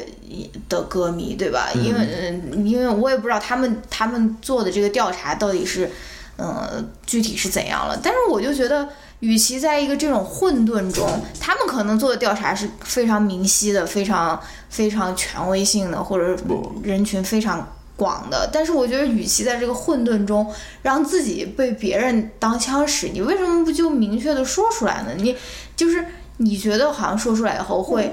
[0.68, 1.70] 的歌迷，对吧？
[1.74, 5.90] 因为，嗯，因为我也不知道他们他们做的这个调查到底是，
[6.38, 8.00] 嗯，具体是怎样了。
[8.02, 8.90] 但是我就觉得，
[9.20, 11.08] 与其在一个这种混沌中，
[11.40, 16.38] 他们可能做的调查是非常明晰的、非常非常权威性的，或者
[16.84, 17.68] 人群非常。
[17.98, 25.12] 广的，但是我觉得，与其在这个混沌中让自己被别人当枪使，你为什么不就明确的说出来呢？
[25.18, 25.38] 你
[25.76, 26.04] 就是
[26.38, 28.12] 你觉得好像说出来以后会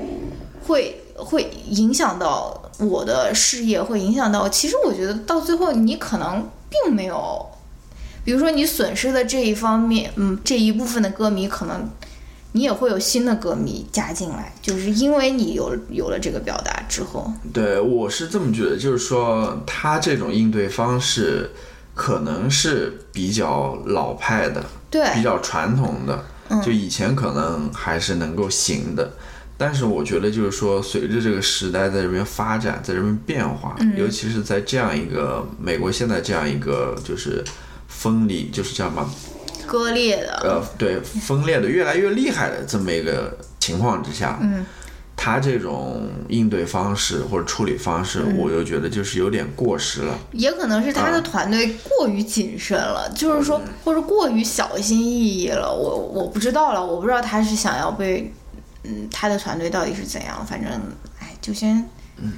[0.67, 4.49] 会会影响到我的事业，会影响到。
[4.49, 7.47] 其实我觉得到最后你可能并没有，
[8.25, 11.89] 比如说你损失的这一方面，嗯，这一部分的歌迷可能。
[12.53, 17.31] 你也会有新的歌迷加进来，就是因为你有有了这个表达之后。
[17.53, 21.51] 对，我是这么觉得，就是说他这种应对方式
[21.95, 26.25] 可能是比较老派的，对，比较传统的，
[26.65, 29.13] 就以前可能还是能够行的。
[29.59, 37.45] 但是我觉得，就是说随着这个时代在这边发展，在这边变化，尤其是在这样一个美国现在这样一个就是
[37.89, 39.11] 分离，就是叫什么？
[39.67, 44.65] 割裂的，呃，对，分裂的越来越厉害的这么一个情况之下，嗯，
[45.15, 50.19] 他这种应对方式或者处理方式，我又觉得就是有点过时了。
[50.33, 55.71] 也可能是他的团队过于谨慎了，就是说，或者过于小心翼翼了。
[55.71, 58.33] 我我不知道了，我不知道他是想要被，
[58.85, 60.45] 嗯，他的团队到底是怎样。
[60.47, 60.71] 反正，
[61.21, 62.33] 哎，就先，嗯，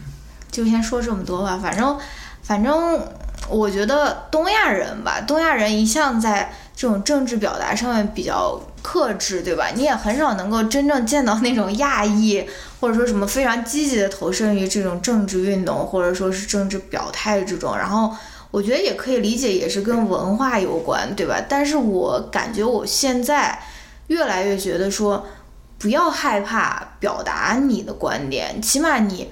[0.50, 1.59] 就先说这么多吧。
[1.62, 1.98] 反正，
[2.42, 3.00] 反正，
[3.48, 6.53] 我觉得东亚人吧，东亚人一向在。
[6.76, 9.68] 这种政治表达上面比较克制，对吧？
[9.74, 12.42] 你也很少能够真正见到那种亚裔，
[12.81, 17.76] 或者说什么非常积极的投身于这种政治运动，或者说是政治表态这种。
[17.76, 18.11] 然后
[18.50, 21.38] 我觉得也可以理解，也是跟文化有关，对吧？
[21.46, 23.61] 但是我感觉我现在
[24.07, 25.26] 越来越觉得说，
[25.80, 29.28] 不要害怕表达你的观点，起码你，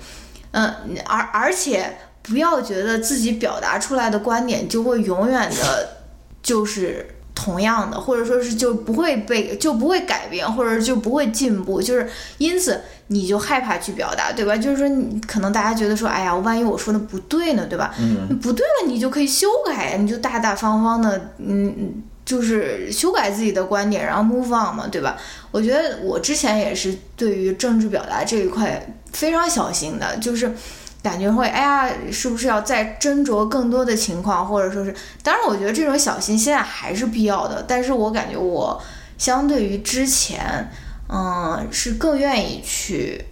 [0.50, 0.74] 嗯，
[1.06, 5.98] 而而且不要觉得自己表达出来的观点就会永远的，
[6.42, 7.14] 就是。
[7.40, 14.56] 同样的，或者说是就不会被就不会改变，或者就不会进步，就是因此你就害怕去表达，对吧？
[14.56, 17.94] 就是说，你可能大家觉得说，哎呀，万一我说的不对呢，对吧？
[18.00, 25.16] 嗯，不对了，你就可以修改，你就大大方方的，嗯，就是修改自己的观点，然后 move on 嘛，对吧？
[25.50, 30.52] 我觉得我之前也是对于政治表达这一块非常小心的，就是。
[31.00, 37.64] 感觉会，哎呀，是不是要再斟酌更多的情况，或者说是，当然，我觉得这种小心现在还是必要的。
[37.68, 38.82] 但是我感觉我
[39.16, 40.68] 相对于之前，
[41.08, 43.24] 嗯，是更愿意去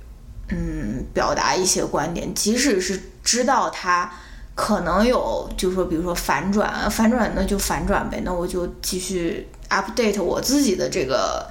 [0.50, 4.12] 嗯表达一些观点，即使是知道他
[4.56, 11.46] 可能有，就是说，比如说反转，反转那就反转呗，那我就继续 update 我自己的这个。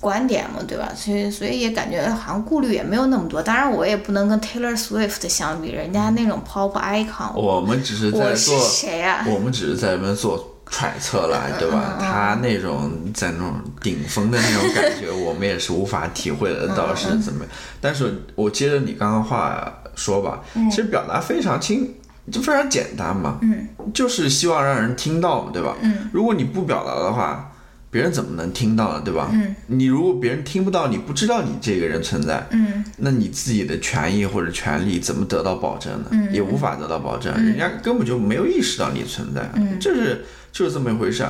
[0.00, 0.92] 观点嘛，对吧？
[0.94, 3.42] 所以，所以也感觉好像顾虑也没有那么多。
[3.42, 7.34] 当然，我也不能跟 Taylor Swift 相比，人家那种 pop icon。
[7.34, 9.26] 我们只是在做谁呀？
[9.28, 11.98] 我们只是在那边做揣测了，对吧？
[11.98, 17.44] 他那种在那种顶峰的那种感觉，我们也是无法体会得到是怎么。
[17.80, 21.92] 但是我接着你刚刚话说吧，其实表达非常清，
[22.30, 23.38] 就非常简单嘛。
[23.42, 23.68] 嗯。
[23.92, 25.76] 就是希望让人听到嘛，对吧？
[25.82, 26.08] 嗯。
[26.12, 27.52] 如果你不表达的话。
[27.90, 29.02] 别人怎么能听到呢？
[29.02, 29.30] 对吧？
[29.32, 36.08] 嗯，你如果别人听不到，你不知道你这个人存在，嗯，那你自己的权益或者权利怎么得到保证呢？
[36.10, 41.26] 嗯，也无法得到保证，人家根本就没有意识到你存在，嗯，这是就是这么一回事。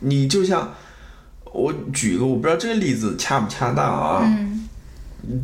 [0.00, 0.72] 你就像
[1.52, 4.22] 我举一个，我不知道这个例子恰不恰当啊？
[4.24, 4.66] 嗯，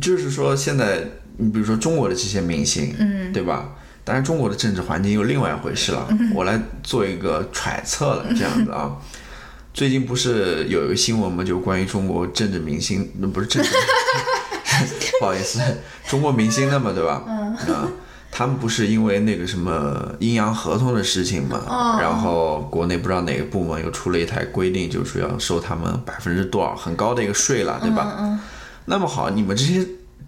[0.01, 3.69] 就是说现在你比如说中国的这些明星，嗯，对吧？
[4.05, 6.07] 当然中国的政治环境又另外一回事了。
[6.33, 8.95] 我来做一个揣测了，这样子啊。
[9.73, 11.43] 最近不是有一个新闻吗？
[11.43, 13.69] 就关于中国政治明星，那不是政治，
[15.19, 15.59] 不好意思，
[16.07, 17.23] 中国明星的嘛，对吧？
[17.27, 17.55] 嗯。
[17.73, 17.89] 啊，
[18.31, 21.61] 他们不是因为那个什么阴阳合同的事情嘛？
[21.67, 21.97] 哦。
[21.99, 28.15] 然后国内不知道哪个部门又出了一台规定，就是要收他们百分之多少很高的一个税了，对吧？
[28.19, 28.39] 嗯嗯。
[28.85, 29.85] 那么好，你们这些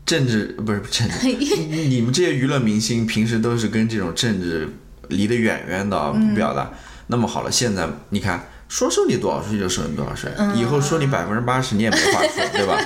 [0.08, 1.28] 政治不是政治，
[1.86, 4.68] 你们这些娱乐明星平时都是跟这种政治
[5.10, 6.72] 离得远远的，不表达。
[7.06, 8.44] 那么好了，现在你看。
[8.70, 12.78] 说收你多少税就收你多少税，以后收你百分之八十你也没话说， 对吧？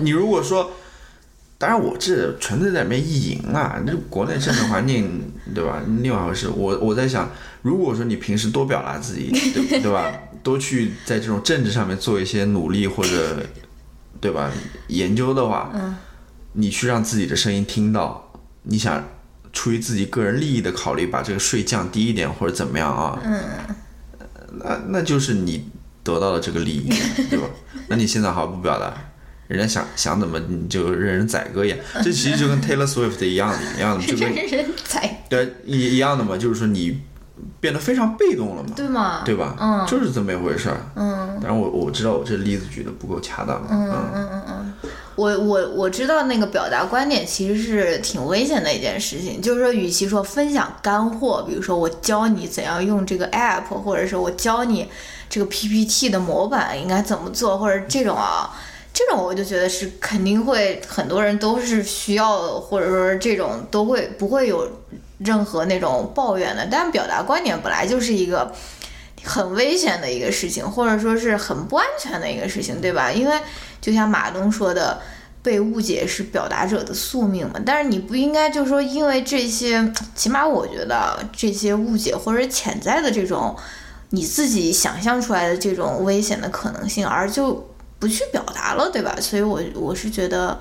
[0.00, 0.70] 你如果说，
[1.58, 5.82] 当然我这纯粹在里面意淫啊，这国内政治环境，对吧？
[6.02, 6.48] 另外一回事。
[6.48, 7.28] 我我在想，
[7.62, 10.08] 如果说你平时多表达自己， 对对吧？
[10.44, 13.42] 多去在这种政治上面做一些努力或者，
[14.20, 14.52] 对吧？
[14.86, 15.72] 研究的话，
[16.58, 18.32] 你去让自己的声音听到，
[18.64, 19.04] 你想
[19.52, 23.18] 出于自己个人利益的考虑，把这个税降低一点或者怎么样啊？
[23.24, 23.40] 嗯。
[24.64, 25.70] 那那就是你
[26.02, 26.88] 得到了这个利益，
[27.30, 27.46] 对吧？
[27.86, 28.92] 那你现在毫不表达，
[29.46, 37.02] 人家想想怎么你就任人宰割一样，这其实就跟 Taylor Swift 一样的， 一样的，就跟任人宰对一一样的嘛，就是说你
[37.60, 39.22] 变得非常被动了嘛，对吗？
[39.24, 39.54] 对吧？
[39.60, 40.80] 嗯，就是这么一回事儿。
[40.96, 43.64] 嗯，但是我我知道我这例子举的不够恰当。
[43.70, 44.37] 嗯嗯嗯嗯，
[45.18, 54.88] 我我我知道那个表达观点其实是挺危险的一件事情，就是说，与其说分享干货，比如说我教你怎样用这个 app，或者是我教你
[55.28, 58.56] 这个 PPT 的模板应该怎么做，或者这种啊，
[58.94, 64.70] 这种我就觉得是肯定会很多人都是需要，或者说这种都会不会有
[65.18, 66.68] 任何那种抱怨的。
[66.70, 68.54] 但表达观点本来就是一个
[69.24, 73.10] 很危险的一个事情，或者说是很不安全的一个事情，对吧？
[73.10, 73.36] 因为
[73.80, 75.00] 就像马东说的，
[75.42, 77.60] 被误解是表达者的宿命嘛。
[77.64, 83.56] 但是你不应该就是说，因为这些，起码我觉得这些误解或者潜在的这种
[84.10, 89.16] 你自己想象出来的这种危险的可能性，而就不去表达了，对吧？
[89.20, 90.58] 所以，我我是觉得，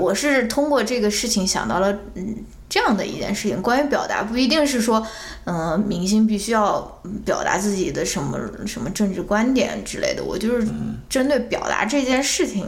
[0.00, 2.36] 我是通过这个事情想到了，嗯，
[2.74, 3.62] 这样的一件事情。
[3.62, 5.06] 关于表达，不一定是说，
[5.44, 6.80] 嗯，明星必须要
[7.24, 10.24] 表达自己的什么什么政治观点之类的。
[10.24, 10.66] 我就是
[11.08, 12.66] 针对表达这件事情。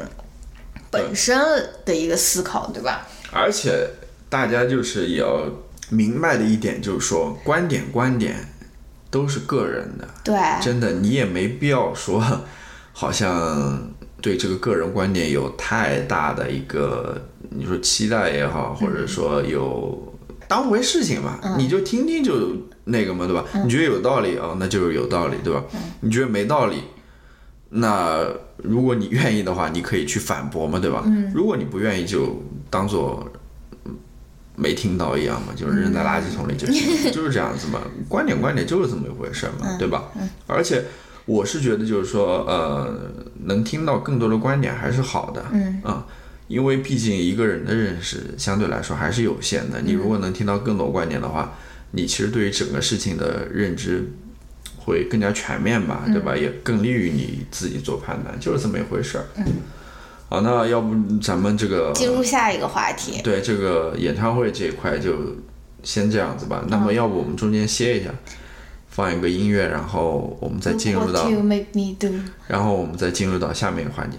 [0.89, 1.37] 本身
[1.85, 3.07] 的一个思考，对吧？
[3.33, 3.91] 而且
[4.29, 5.45] 大家就是也要
[5.91, 8.37] 明白的一点，就是说观点观点
[9.11, 12.25] 都是个人的，对，真的你也没必要说，
[12.95, 13.91] 好像
[14.23, 20.15] 对这个个人观点有太大的一个，你说期待也好，或者说有
[20.49, 22.53] 当回事情嘛，你就听听就
[22.85, 23.45] 那个嘛，对吧？
[23.65, 25.63] 你觉得有道理啊，那就是有道理，对吧？
[26.01, 26.83] 你觉得没道理？
[27.69, 28.25] 那
[28.59, 31.03] 如果你愿意的话，你可以去反驳嘛，对吧？
[31.07, 31.33] 嗯。
[31.35, 33.27] 如果你不愿意，就当做
[34.55, 37.81] 没听到一样嘛，就是扔在垃圾桶里就行，就是这样子嘛。
[38.09, 40.05] 观点观点就是这么一回事嘛，对吧？
[40.19, 40.29] 嗯。
[40.47, 40.85] 而且
[41.25, 42.95] 我是觉得，就是说，呃，
[43.45, 45.45] 能听到更多的观点还是好的。
[45.53, 45.83] 嗯。
[45.83, 46.07] 啊，
[46.49, 49.81] 因为毕竟一个人的认识相对来说还是有限的。
[49.81, 51.55] 你如果能听到更多观点的话，
[51.93, 54.13] 你其实对于整个事情的认知。
[54.79, 56.37] 会更加全面吧，对吧？
[56.37, 59.25] 也更利于你自己做判断，就是这么一回事儿。
[59.35, 59.45] 嗯，
[60.29, 63.21] 好，那要不咱们这个进入下一个话题？
[63.21, 65.35] 对，这个演唱会这一块就
[65.83, 66.65] 先这样子吧。
[66.69, 68.11] 那么，要不我们中间歇一下，
[68.89, 71.29] 放一个音乐，然后我们再进入到，
[72.47, 74.19] 然后我们再进入到下面一个环节。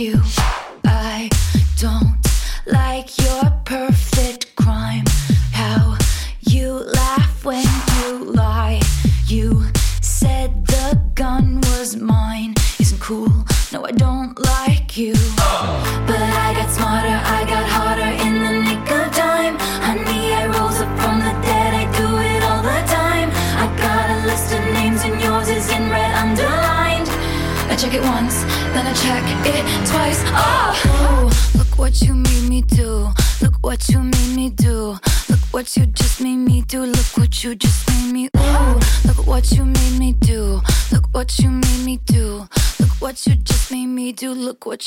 [0.00, 0.29] you.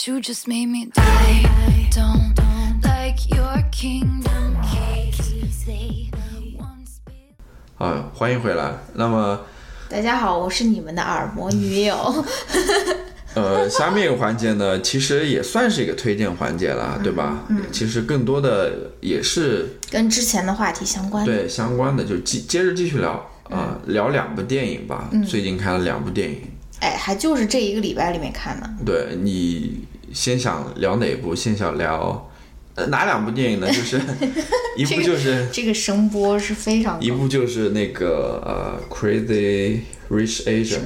[0.05, 1.01] You just made me do.
[1.01, 2.37] I don't
[2.83, 5.63] like your kingdom keys.
[5.65, 6.09] They
[6.57, 7.35] once been.
[7.77, 8.73] 啊，欢迎回来。
[8.95, 9.39] 那么，
[9.87, 12.25] 大家好，我是你们的耳膜女友。
[13.35, 17.45] 呃，下面一个环节呢，其实也算是一个推荐环节了，对吧？
[17.47, 17.61] 嗯。
[17.71, 21.23] 其实更多的也是跟之前的话题相关。
[21.23, 25.09] 对相关的，就继接着继续聊啊、聊两部电影吧。
[25.25, 26.41] 最近看了两部电影，
[26.81, 28.69] 哎，还就是这一个礼拜里面看的。
[28.85, 31.35] 对你先想聊哪部？
[31.35, 32.29] 先想聊
[32.75, 33.67] 呃哪两部电影呢？
[33.73, 33.99] 就是
[34.77, 40.79] 一部就是这个声波是非常一部就是那个呃《Crazy Rich Asian》，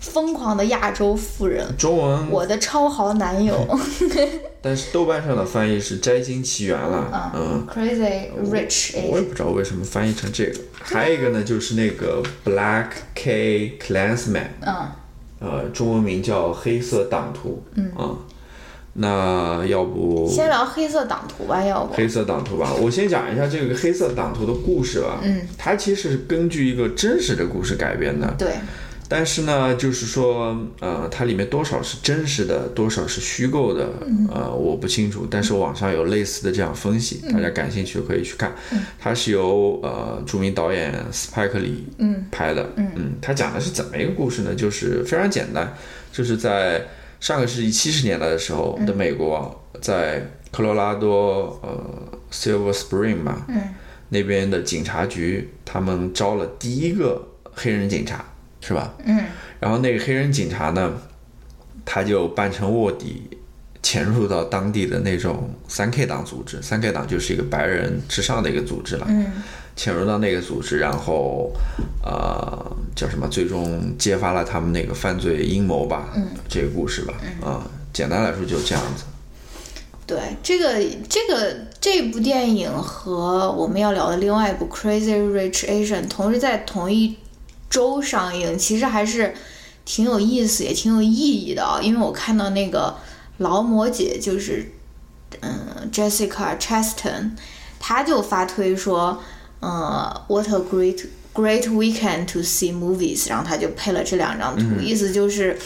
[0.00, 3.66] 疯狂的亚洲富人，中文我的超豪男友。
[4.62, 7.66] 但是豆瓣上的翻译是《摘星奇缘》了，嗯。
[7.68, 10.58] Crazy Rich 我也 Asian，不知道为什么翻译成这个。
[10.82, 14.88] 还有一个呢，就是那个 Black K Clansman 嗯，
[15.44, 18.16] 呃，中文名叫黑色党徒，嗯啊
[18.96, 21.92] 那要不先聊黑色党徒吧，要不？
[21.94, 22.72] 黑色党徒吧？
[22.80, 25.18] 我先讲一下这个黑色党徒的故事吧。
[25.24, 28.54] 嗯，它其实是根据一个真实的故事改编的，对，
[29.06, 33.86] 但是呢，就是说，呃，它里面多少是真实的，多少是虚构的，
[34.32, 35.26] 呃，我不清楚。
[35.30, 38.52] 但是网上有类似的这样分析，大家感兴趣可以去看。
[38.98, 44.54] 它是由呃著名导演斯派克里嗯拍的，嗯，他讲的是怎么一个故事呢？
[44.54, 45.76] 就是非常简单，
[46.10, 46.82] 就是在
[47.20, 53.60] 上个世纪七十年代的时候的美国，在科罗拉多呃 Silver Spring 吧，嗯，
[54.08, 58.24] 那边的警察局，他们招了第一个黑人警察。
[58.66, 58.94] 是吧？
[59.04, 59.24] 嗯。
[59.60, 60.92] 然后那个黑人警察呢，
[61.84, 63.28] 他就扮成卧底，
[63.82, 66.62] 潜入到当地的那种三 K 党组织。
[66.62, 69.06] 三 K 党就是一个白人至上的一个组织了。
[69.08, 69.26] 嗯。
[69.76, 71.52] 潜入到那个组织，然后
[72.02, 73.28] 呃叫什么？
[73.28, 76.10] 最终揭发了他们那个犯罪阴谋吧。
[76.14, 76.28] 嗯。
[76.48, 77.14] 这个故事吧。
[77.42, 79.04] 啊、简单来说就这样子。
[80.06, 80.74] 对，这个
[81.08, 87.16] 这个这部电影和我们要聊的另外一部《Crazy Rich Asian》同时在同一
[87.74, 89.34] 周上映，其实还是
[89.84, 91.80] 挺有意思，也挺有意义的啊。
[91.82, 92.94] 因为我看到那个
[93.38, 94.70] 劳模姐，就是
[95.40, 97.32] 嗯 Jessica Chastain，
[97.80, 99.20] 她就发推说，
[99.58, 105.58] 呃，What a great great weekend to see movies，然后她就配了这两张图，意思就是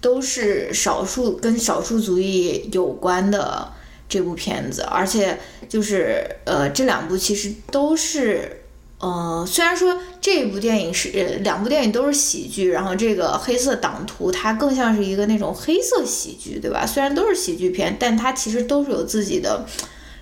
[0.00, 3.72] 都是少数跟少数族裔有关的。
[4.08, 5.36] 这部片子，而且
[5.68, 8.62] 就是呃，这两部其实都是
[8.98, 16.86] 呃，虽然说这部电影是呃两部电影都是喜剧，然后这个《黑色党徒》它更像是一个那种黑色喜剧，对吧？
[16.86, 19.66] 虽然都是喜剧片，但它其实都是有自己的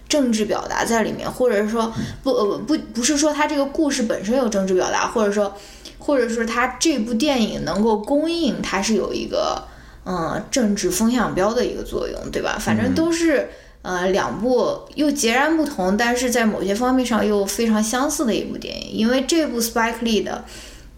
[0.08, 1.92] 政治表达在里面，或者是说
[2.24, 5.54] 不呃不不是说它这个故事本身有政治表达，或者说
[5.98, 9.68] 或者说它这部电影能够公映，它是有一个
[10.04, 12.58] 嗯政治风向标的一个作用，对吧？
[12.60, 13.48] 反正都是。
[13.84, 18.90] 呃，两部又截然不同，但是在某些方面上又非常相似的一部电影。
[18.90, 20.42] 因为这部 Spike Lee 的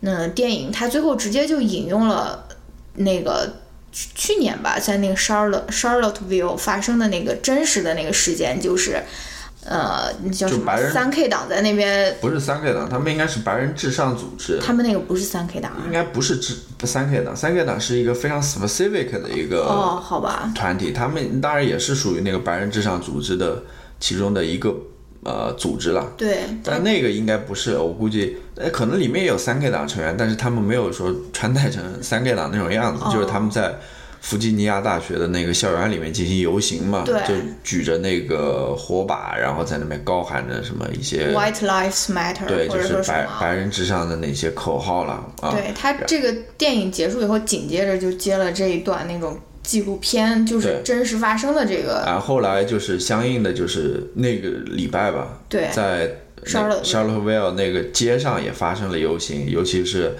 [0.02, 2.46] 嗯、电影，它最后直接就引用了
[2.94, 3.56] 那个
[3.90, 9.02] 去去年吧，在那个 Charlotte Charlotteville 发生的那个真实的那个事件，就是
[9.68, 14.60] 呃，那叫什么三 K 党在那边，不是三 K 党，他们应该是白人至上组织。
[14.60, 15.92] 他们那个不是三 K 党啊应。
[15.92, 16.54] 该不是至
[16.84, 23.62] 三 K 党，三 K 党是一个非常 specific 的一个哦，好吧，团体，他们当然也是属于那个白人至上组织的
[23.98, 24.72] 其中的一个
[25.24, 26.12] 呃组织了。
[26.16, 33.74] 对，但那个应该不是，我估计，哎，可能里面也有三 K 党成员，但是他们没有说穿戴成三 K 党那种样子，哦就是他们在
[34.26, 43.24] 弗吉尼亚大学的那个校园里面进行游行嘛，对就举着那个火把，然后在那边高喊着什么一些 White Lives Matter，对，就是白。
[43.40, 45.52] 白人至上的那些口号了啊。
[45.52, 52.02] 对他这个电影结束以后，紧接着就接了这一段那种纪录片，就是真实发生的这个。
[52.04, 56.10] 然后后来就是相应的就是那个礼拜吧，对在
[56.44, 60.16] Charlotte- Charlottesville 那个街上也发生了游行，尤其是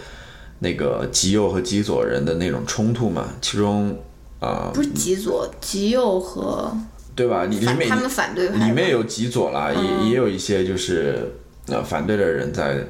[0.58, 3.96] 那个极右和极左人的那种冲突嘛，其中
[4.38, 6.70] 啊、不是极左、极右和
[7.14, 7.46] 对吧？
[7.46, 11.32] 你里面反他们反对里面有极左啦，嗯也也有一些就是
[11.68, 12.86] 呃反对的人在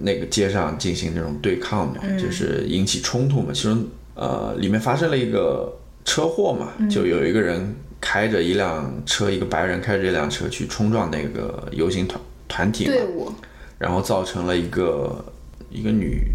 [0.00, 3.52] 那个街上进行那种对抗嘛，嗯就是引起冲突嘛。
[3.54, 3.84] 其中
[4.14, 5.72] 呃里面发生了一个
[6.04, 13.32] 车祸嘛，嗯就有一个人开着一辆车，一个白人开着一辆车去冲撞那个游行团团体嘛，队伍，
[13.78, 15.24] 然后造成了一个
[15.70, 16.26] 一个女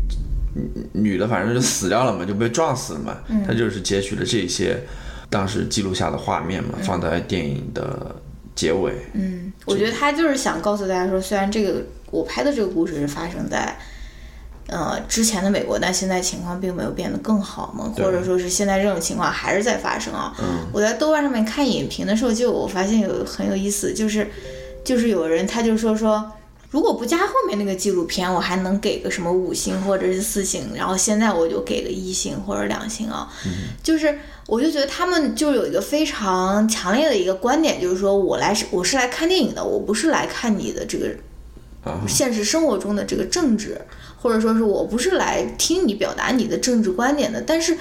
[0.94, 3.18] 女女的反正就死掉了嘛，就被撞死了嘛。
[3.30, 4.80] 嗯他就是截取了这些
[5.30, 8.16] 当时记录下的画面嘛，放在电影的
[8.56, 8.94] 结尾。
[9.14, 13.78] 嗯，我觉得他就是想告诉大家说，虽然这个我拍的这个故事是发生在。
[14.70, 20.36] 呃，之前的美国，但现在情况并没有变得更好嘛，或者说是现在这种情况还是在发生啊。
[20.42, 24.30] 嗯我在豆瓣上面看影评的时候，就我发现有很有意思，就是
[24.84, 26.30] 就是有人他就说说，
[26.70, 33.32] 如果不加后面那个纪录片，我还能给个什么五星或者是四星，然后现在我就给个一星或者两星啊。
[33.82, 41.10] 就是我就觉得他们就有一个非常强烈的一个观点，就是说我来是我是来看电影的，我不是来看你的这个
[41.84, 43.80] 啊现实生活中的这个政治，
[44.22, 47.78] 或者说是我不是来听你表达你的政治观点的，但是。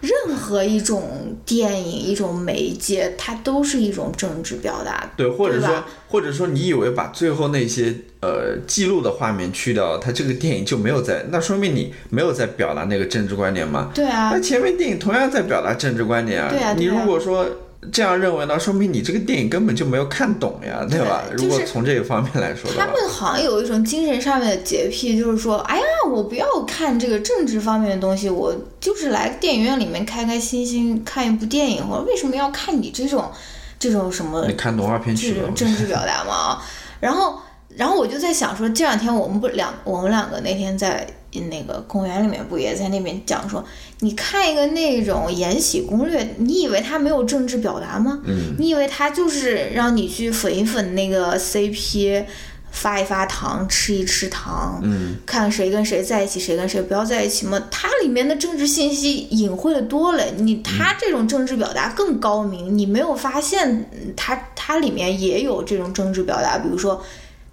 [0.00, 5.10] 任何一种电影、一种媒介，它都是一种政治表达。
[5.16, 13.90] 对，或者说，或者说，你以为把最后那些呃记录的画面去掉，它这个电影就没有在，那说明你没有在表达那个政治观点吗？
[13.94, 16.48] 对啊那，前面电影同样在表达政治观点啊。
[16.48, 17.46] 对啊对啊你如果说
[17.90, 21.22] 这样认为呢，说明你这个电影根本就没有看懂呀，对吧？
[21.30, 33.30] 对就是如果从这个方面来说，他们好像有一种精神上面的洁癖，就是说，哎呀，我不要看这个政治方面的东西，我就是来电影院里面开开心心看一部电影，或者为什么要看你这种
[33.78, 35.54] 这种什么你看动画片去了这种。
[35.54, 36.62] 政治表达嘛？
[37.00, 37.40] 然后，
[37.76, 41.06] 然后我就在想说，这两天我们不两我们两个那天在
[41.48, 43.64] 那个公园里面不也在那边讲说，
[44.00, 48.20] 你看一个那种《延禧攻略》，你以为他没有政治表达吗？
[48.24, 52.24] 嗯，你以为他就是让你去粉一粉那个 CP，
[52.72, 57.62] 发一发糖，吃一吃糖，嗯，看谁跟谁在一起，谁跟谁不要在一起吗？
[57.70, 67.00] 它里面的政治信息隐晦的多了，你它这种政治表达更高明，你没有发现嗯它它里面也有这种政治表达，比如说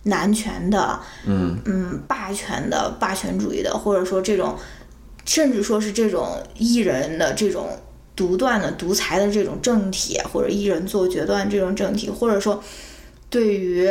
[0.08, 4.55] 男权的，嗯嗯，霸权的、霸权主义的，或者说这种，
[5.26, 7.70] 甚至说是这种艺人的这种
[8.16, 12.64] 独断的、独裁的这种政体，或者艺人做决断这种政体，或者说
[13.30, 13.88] 对于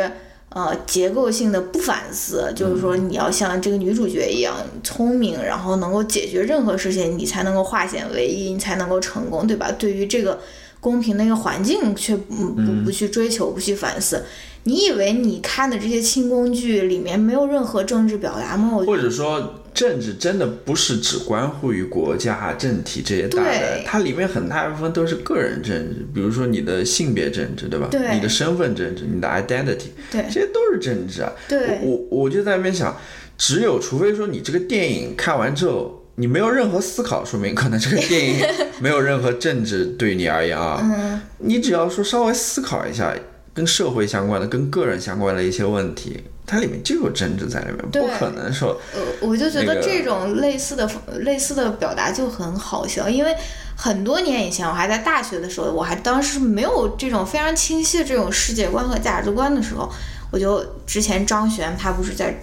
[0.49, 9.71] 呃结构性的不反思，就是说你要像这个女主角一样聪明，然后能够解决任何事情，你才能够化险为夷，你才能够成功，对吧？
[9.77, 10.39] 对于这个
[10.79, 14.23] 公平的一个环境，却不不不去追求，不去反思。
[14.67, 18.75] 你以为你看的这些轻宫剧里面没有任何政治表达吗？
[18.75, 27.87] 我或者说，政治真的不是只关乎于国家、政体这些大的，它里面很大一部分都是个人政治，比如说你的性别政治，对吧？
[27.89, 31.31] 对你的身份政治，你的 identity，对这些都是政治啊。
[31.47, 32.93] 对我我我就在那边想，
[33.37, 36.03] 只有除非说你这个电影看完之后。
[36.19, 38.43] 你没有任何思考，说明可能这个电影
[38.81, 40.79] 没有任何政治对你而言啊。
[40.81, 43.13] 嗯，你只要说稍微思考一下，
[43.57, 50.87] 跟社会相关的、跟个人相关的一些问题，它里面就有政治在里面，不可能说呃，我就觉得这种类似的、
[51.21, 53.35] 类似的表达就很好笑，因为
[53.75, 59.91] 很多年以前，我还在大学的时候，我还当时没有这种非常清晰的这种世界观和价值观的时候，
[60.31, 62.39] 我就之前张悬他不是在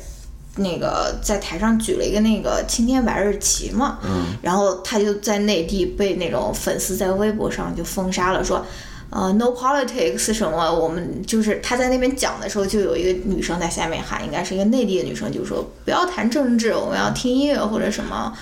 [0.56, 8.66] 那个在台上举了一个那个青天白日旗嘛，嗯，然后他就在内地被那种粉丝在微博上就封杀了，说。
[9.14, 10.74] 呃，no politics 什么？
[10.74, 18.36] 我们就是他在那边讲的时候，就有一个女生在下面喊，应该是一个内地的女生，就说不要谈政治，我们要听音乐或者什么。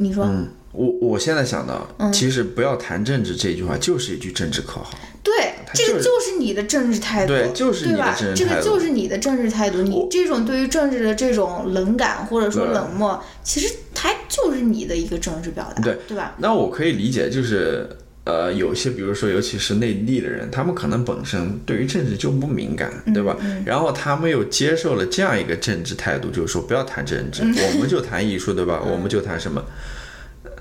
[0.00, 4.90] 你说、嗯，我我现在想到，嗯其实不要谈政治这句话就是一句政治口号。
[5.22, 8.14] 对，这个就是你的政治态度，对就是你的？
[8.16, 9.82] 政治态度这个就是你的政治态度。
[9.82, 16.34] 你这种对于政治的这种冷感或者说冷漠，其实它就是你的一个政治表达，对对吧？
[16.38, 17.86] 那我可以理解，就是
[18.28, 23.34] 呃，有些比如说，尤其是内地的人，他们可能本身对于政治就不敏感，对吧？
[23.64, 28.82] 然后他们又接受了这样一个政治态度，就是说不要谈政治， 我们就谈艺术，对吧？
[28.84, 29.64] 我们就谈什么。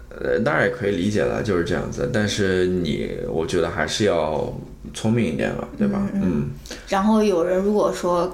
[0.09, 2.09] 呃，当然也可以理解了，就是这样子。
[2.13, 4.57] 但是你，我觉得还是要
[4.93, 6.07] 聪明一点吧，对吧？
[6.13, 6.49] 嗯
[6.88, 8.34] 然后有人如果说，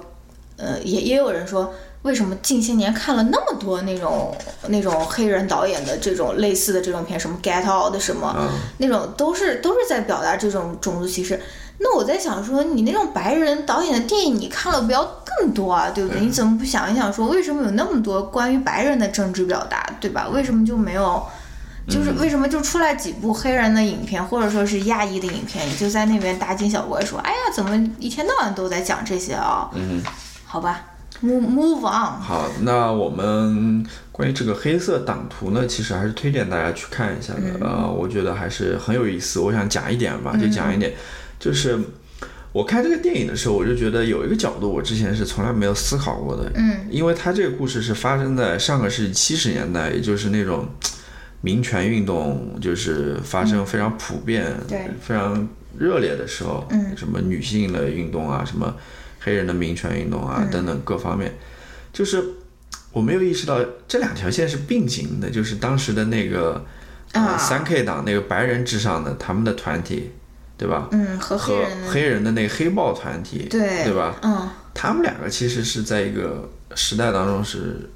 [0.58, 1.74] 呃，也也有人说，
[2.04, 4.36] 为什么近些年看了那么多那种
[4.68, 11.42] 那种黑人导演的这种类似的这种片，什么 Get Out 的什么、啊，那种，都是都是在表达这种种族歧视。
[11.80, 16.22] 那我在想说，你那种白人导演的电影，你看了不要更多啊，对不对？
[16.22, 20.28] 你怎么不想一想说，为什么有那么多关于白人的政治表达，对吧？
[20.30, 21.26] 为什么就没有？
[21.90, 29.70] 就是为什么就出来几部黑人的影片，或者说是亚裔的影片，你就在那边大惊小怪说，哎呀，怎么一天到晚都在讲这些啊？
[29.74, 30.02] 嗯，
[30.46, 30.86] 好吧
[31.22, 32.20] ，move move on。
[32.20, 37.42] 好，那我们关于这个黑色党图呢，其实还是推荐大家去看一下的。
[37.60, 39.40] 呃，我觉得还是很有意思。
[39.40, 40.94] 我想讲一点吧，就讲一点，
[41.40, 41.78] 就是
[42.52, 50.68] 我看这个电影的时候，我就觉得有一个角度我之前是从来没有思考过的，嗯，因为它这个故事是发生在上个世纪七十年代，也就是那种
[51.42, 55.48] 民权运动就是发生非常普遍、对非常
[55.78, 58.76] 热烈的时候，嗯什么女性的运动啊，什么
[59.24, 60.28] 黑人的民权运动嗯。
[60.28, 61.34] 啊、等等各方面，
[61.92, 62.24] 就是
[62.92, 66.66] 我没有意识到这两条线是并行的，就是当时的那个
[67.14, 67.38] 啊。
[67.38, 70.12] 三 K 党那个白人至上的他们的团体，
[70.58, 70.88] 对吧？
[70.92, 71.82] 嗯，和黑和人。
[71.82, 74.16] 的黑人的那个黑豹团体，对对吧？
[74.22, 77.90] 嗯，他们两个其实是在一个时代当中是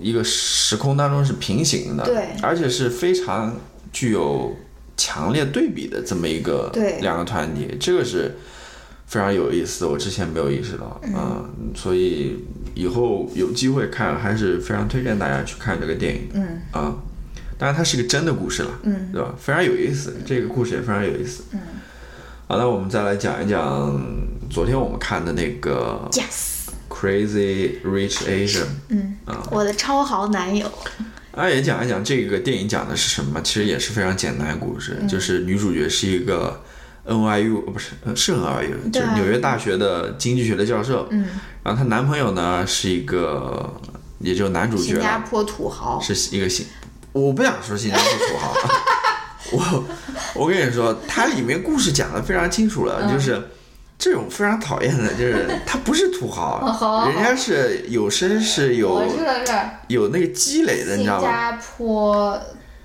[0.00, 2.28] 一个时空当中是平行的，对。
[2.42, 3.56] 而且是非常
[3.92, 4.56] 具有
[4.96, 6.98] 强烈对比的这么一个对。
[7.00, 8.34] 两个团体，这个是
[9.12, 12.42] 非常有意思，我之前没有意识到，嗯、所以
[12.74, 16.96] 以后有机会看，还是非常推荐大家去看这个电影，嗯啊、
[17.58, 19.34] 当然它是一个真的故事了，嗯，对吧？
[19.38, 21.60] 非常有意思，这个故事也非常有意思，嗯。
[22.48, 24.02] 好，那我们再来讲一讲
[24.48, 29.18] 昨天我们看的那个 Yes，Crazy Rich Asian，嗯，
[29.50, 30.66] 我的超豪男友，
[31.32, 33.42] 啊，也讲一讲这个电影讲的是什么。
[33.42, 36.62] 其实也是非常简单的故嗯事，就是女主角是一个
[37.06, 41.06] NYU 呃不是呃是 NYU，就是纽约大学的经济学的教授。
[41.10, 41.28] 嗯，
[41.62, 43.72] 然后她男朋友呢是一个，
[44.18, 46.66] 也就男主角，新加坡土豪，是一个新，
[47.12, 48.54] 我不想说新加坡土豪，
[49.52, 49.84] 我
[50.34, 53.12] 我跟你说，它里面故事讲的非常清楚了，嗯。
[53.12, 53.42] 就是
[53.98, 59.00] 这种非常讨厌的，就是他不是土豪，好 人家是有绅士有
[59.86, 61.28] 有那个积累的，你新知道吗？
[61.28, 62.40] 加坡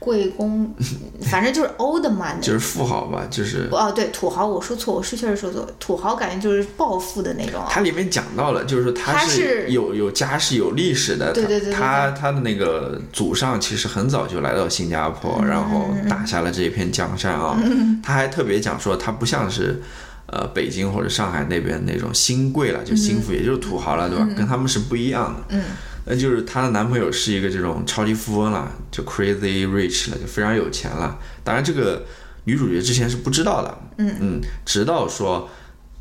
[0.07, 0.73] 贵公，
[1.29, 7.67] 反正就是 old money，就是富豪吧，就是哦，对，土豪，我说错，我是确实说错，土豪感觉就是暴富的那种啊。
[7.69, 17.59] 它里面讲到了，就是说他他是是有有家世有历史的，对对对对他他他的那个祖上其实很早就来到新加坡，嗯然后打下了这一片江山啊。
[18.01, 19.81] 他还特别讲说，他不像是。
[20.29, 24.27] 呃，北京或者上海那边那种新贵了，就新富，也就是土豪了，对吧？
[24.35, 25.55] 跟他们是不一样的。
[25.55, 25.61] 嗯，
[26.09, 31.19] 那就是她的男朋友是一个这种超级富翁了，就 crazy rich 了，就非常有钱了。
[31.43, 32.05] 当然，这个
[32.45, 33.77] 女主角之前是不知道的。
[33.97, 35.49] 嗯嗯，直到说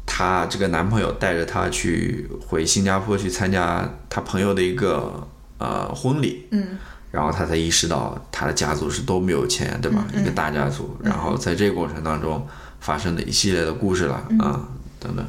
[0.07, 5.27] 她这个男朋友带着她去回新加坡去参加她朋友的一个
[5.59, 6.47] 呃婚礼。
[6.51, 6.79] 嗯
[7.13, 10.07] 然后她才意识到她的家族是多么有钱，对吧？
[10.13, 10.97] 嗯一个大家族。
[11.03, 12.47] 然后在这个过程当中
[12.81, 14.69] 发生的一系列的故事了、嗯啊，
[15.01, 15.25] 等等。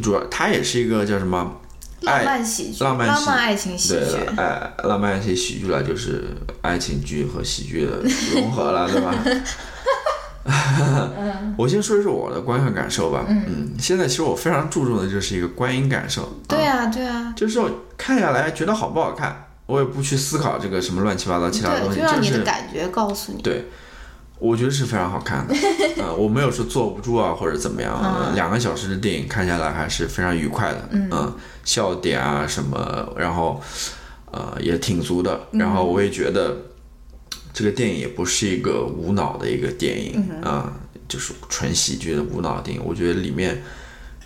[0.00, 1.60] 主要她也是一个叫什么
[2.00, 6.24] 浪漫喜剧，浪漫喜爱情喜对剧，爱浪漫爱情喜剧了，就是
[6.62, 8.02] 爱情剧和喜剧的
[8.34, 9.14] 融合了， 对吧？
[11.56, 13.24] 我先说一说我的观看感受吧。
[13.28, 16.40] 嗯，现在其实我非常注重的就是一个观影感受。
[16.48, 23.42] 对啊，啊对啊，就是我看下来觉得好不好看，我也不去思考这个什么乱七八糟其他东对，西，就让你是的感觉告诉你。
[23.42, 23.66] 对，
[24.40, 25.54] 我觉得是非常好看的。
[26.02, 30.88] 啊、 我没有说坐不住啊或者怎么样，呃两个小时的电影看下来还是非常愉快的。
[30.92, 31.32] 嗯、
[31.64, 33.62] 笑点啊什么，然后
[34.32, 35.40] 呃也挺足的。
[35.52, 36.56] 然后我也觉得
[37.52, 40.72] 这个电影也不是一个无脑的一个电影啊、
[41.06, 42.82] 就是纯喜剧的无脑电影。
[42.84, 43.62] 我觉得里面。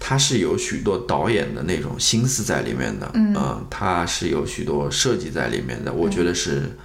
[0.06, 6.76] 它是有许多导演的那种心思在里面的，嗯、它是有许多设计在里面的，我觉得是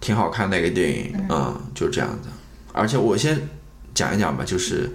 [0.00, 2.28] 挺好看的一个电影，嗯，就这样子。
[2.74, 3.48] 而且我先
[3.94, 4.90] 讲一讲吧，就是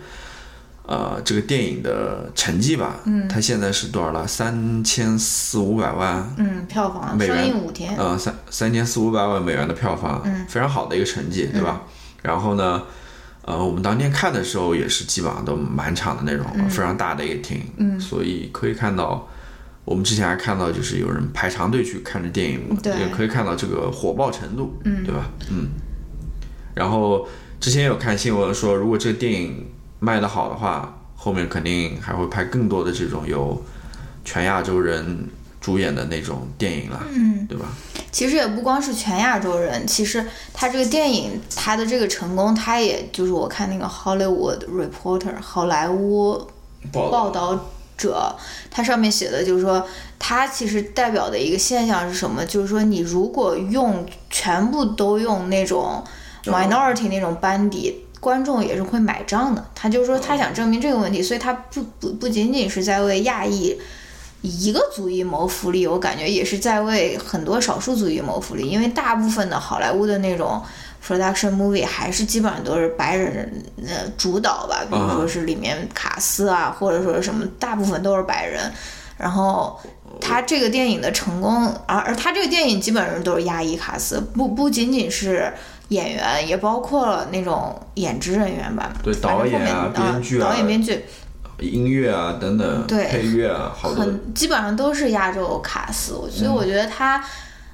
[0.86, 4.27] 呃，这个电影的成绩吧，嗯，它现在是多少了？
[4.27, 11.84] 三千四五百万，嗯，票房美元上映五天，呃，三三千四五百万美元的票房，嗯，非常好的一个成绩，对吧？
[12.21, 12.84] 然后呢，
[13.43, 19.27] 呃，我们当天看的时候也是基本上都满场的那种，非常大的一个厅，嗯，所以可以看到。
[19.86, 25.32] 我们之前还看到，就是有人排长队去看这电影，对也可以看到这个火爆程度，嗯，对吧？
[25.49, 25.69] 嗯。
[26.75, 27.27] 然后
[27.60, 29.68] 之前有看新闻说，如果这个电影
[29.99, 33.62] 卖得好的话，后面肯定还会拍更多的这种由
[34.24, 35.28] 全亚洲人
[35.60, 37.66] 主演的那种电影了，嗯，对吧？
[38.12, 46.47] 其实也不光是全亚洲人，其实他这个电影他的这个成功，他也就是我看那个 Hollywood Reporter 好莱坞
[46.93, 48.34] 报道者，
[48.72, 49.86] 它上面写的就是说，
[50.18, 52.45] 它其实代表的一个现象是什么？
[52.45, 56.01] 就是说，你如果用全部都用那种
[56.46, 58.06] minority 那种班底。
[58.22, 63.74] 观众也是会买账的，他就说他想证明这个问题，所以他不不不仅仅是在为亚裔
[64.42, 70.62] 一个族裔谋福利，我感觉也是在为很多少数族裔谋福利，因为大部分的好莱坞的那种
[71.02, 78.70] production movie 还是基本上都是白人呃主导吧，比如说是里面卡斯啊，或者说什么，大部分都是白人。
[79.18, 79.80] 然后
[80.20, 85.54] 他这个电影的成功，而而他这个电影基本上都是亚裔卡斯，不不仅仅是
[85.90, 91.04] 演员，也包括了那种演职人员吧，对导演啊编剧啊导演编剧。
[91.60, 97.24] 音乐啊等等，对配乐啊，好多很基本上都是亚洲卡司，所以我觉得他，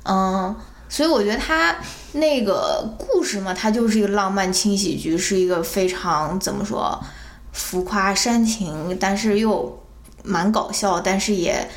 [0.04, 0.56] 嗯，
[0.90, 1.76] 所以我觉得他
[2.14, 7.00] 那个故事嘛，它就是一个浪漫轻喜剧，是一个非常怎么说
[7.52, 9.84] 浮夸煽情，但是又
[10.24, 11.68] 蛮搞笑，但是也。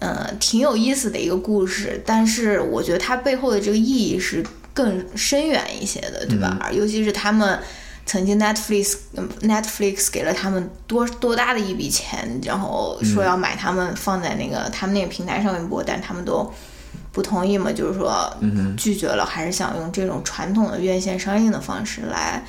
[0.00, 6.68] 呃，挺有意思的一个故事，但是我觉得它背后的这个意义是更深远一些的，对吧？
[6.70, 7.58] 尤其是他们
[8.04, 16.52] 曾经 Netflix、嗯 Netflix 给了他们多多大的一笔钱，然后说要买他们放在那个他们那个平台上面播，但他们都
[17.12, 18.30] 不同意嘛，就是说
[18.76, 22.44] 拒绝了，还是想用这种传统的院线上映的方式来。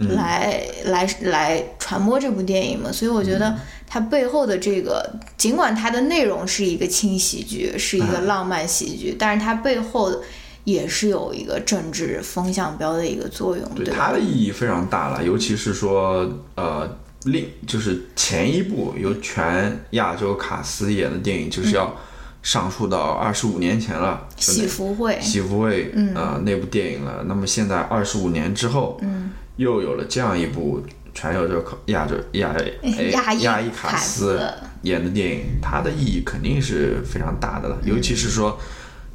[0.00, 5.04] 来来来传播这部电影嘛，所以我觉得它背后的这个，
[5.36, 10.22] 尽管它的内容是一个轻喜剧，是一个浪漫喜剧，但是它背后
[10.68, 14.20] 也是有一个政治风向标的一个作用，对对它的？
[14.20, 16.86] 意义非常大了，尤其是说呃，
[17.24, 21.96] 另就是前一部由全亚洲卡斯演的电影，就是要
[22.42, 27.24] 上溯到二十五年前了，喜福会，喜福会，嗯啊、那部电影了。
[27.26, 30.82] 那么现在二十五年之后，嗯，又有了这样一部
[31.14, 32.54] 全亚洲亚洲亚
[33.06, 34.52] 亚裔亚裔卡卡司司
[34.82, 37.78] 演的电影，它的意义肯定是非常大的了。
[37.84, 38.60] 尤其是说，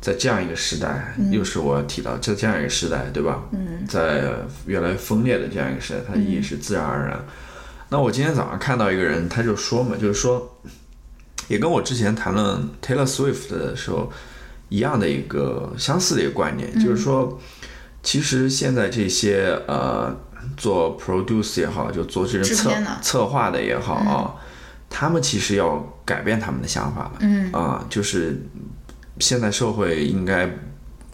[0.04, 3.42] 在这样一个时代，又是我提到在这样一个时代，对吧？
[3.54, 4.22] 嗯，在
[4.66, 7.18] 越来越分裂的这样一个时代，它的意义是自然而然。
[7.88, 10.60] 那我今天早上看到一个人，他就说嘛，就是说，
[11.48, 14.12] 也跟我之前谈论 Taylor Swift 的时候
[14.68, 17.40] 一样的一个相似的一个观点，就是说，
[18.02, 20.14] 其实现在这些呃
[20.58, 22.70] 做 produce 也好，就做这种策
[23.02, 24.36] 策划的也好啊，
[24.90, 27.50] 他们其实要改变他们的想法了，嗯。
[27.54, 28.42] 啊，就是
[29.24, 30.48] 现在社会应该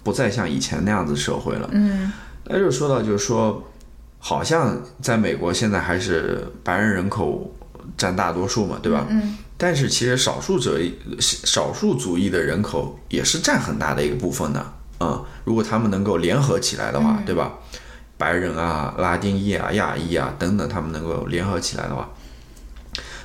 [0.03, 2.11] 不再像以前那样子社会了，嗯，
[2.45, 3.63] 那就说到就是说。
[4.21, 7.55] 好像在美国现在还是白人人口
[7.95, 9.07] 占大多数嘛，对吧？
[9.09, 9.37] 嗯。
[9.55, 10.77] 但是其实少数者
[11.21, 17.53] 少数族裔的人口也是占很大的一个部分的，嗯，如果他们能够联合起来的话，对吧？
[18.17, 22.09] 白人啊、拉丁裔啊、亚裔啊等等，他们能够联合起来的话，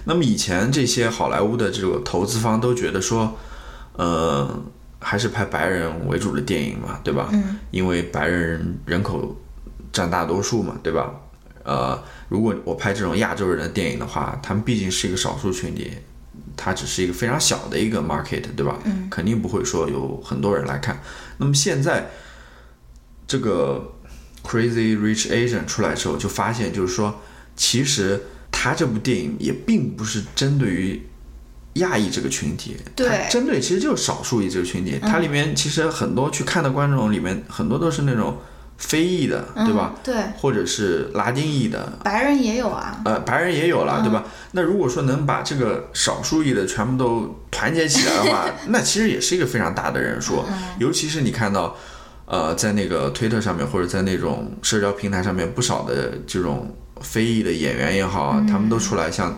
[0.05, 3.37] 那么以前这些好莱坞的这个投资方都觉得说，
[3.95, 4.49] 呃，
[5.05, 7.29] 还是拍白人为主的电影嘛，对吧？
[7.33, 7.59] 嗯。
[7.71, 9.37] 因为白人人口
[9.93, 11.13] 占大多数嘛，对吧？
[11.63, 15.91] 呃，如果我拍这种亚洲人的电影的话，他们毕竟是一个少数群体，
[16.57, 18.79] 它只是一个非常小的一个 market，对吧？
[18.85, 21.01] 嗯，肯定不会说有很多人来看。
[21.39, 22.11] 那么现在
[23.27, 23.93] 这个
[24.43, 27.21] Crazy Rich Asian 出来之后，就发现就是说，
[27.57, 31.03] 其实他这部电影也并不是针对于
[31.75, 34.99] 亚裔这个群体，对它针对其实就是少数裔这个群体。
[35.03, 38.39] 它里面其实很多去看的观众里面，很多都是那种
[38.79, 39.93] 非裔的，对吧？
[39.95, 44.25] 嗯对，或者是拉丁裔的，白人也有啊，呃，白人也有了，对吧？
[44.53, 50.45] 那如果说能把这个少数裔的全部都团结起来的话， 那其实也是一个非常大的人数。
[50.79, 51.77] 尤其是你看到，
[52.27, 59.37] 呃，在那个推特上面或者在那种社交平台上面，不少的这种非裔的演员也好，他们都出来像。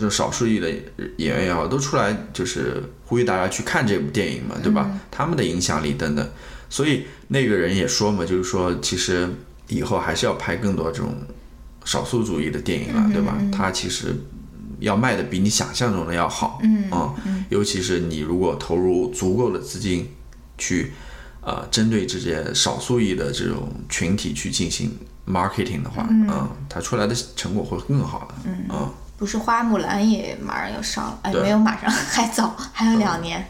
[0.00, 0.70] 就少数裔的
[1.18, 4.90] 演员也好，都出来就是呼吁大家去看这部电影嘛，对吧？
[5.10, 6.26] 他们的影响力等等，
[6.70, 9.28] 所以那个人也说嘛，就是说其实
[9.68, 11.14] 以后还是要拍更多这种
[11.84, 13.36] 少数主义的电影了，对吧？
[13.52, 14.14] 它其实
[14.80, 20.08] 要卖的比你想象中的要好，嗯尤其是你如果投入足够的资金
[20.56, 20.92] 去
[21.42, 24.90] 呃针对这些少数裔的这种群体去进行
[25.26, 28.34] marketing 的话，嗯，它出来的成果会更好的，
[28.70, 28.88] 嗯
[29.20, 33.46] 不是花木兰也马上要上了，哎，没有马上，还早，还有两年。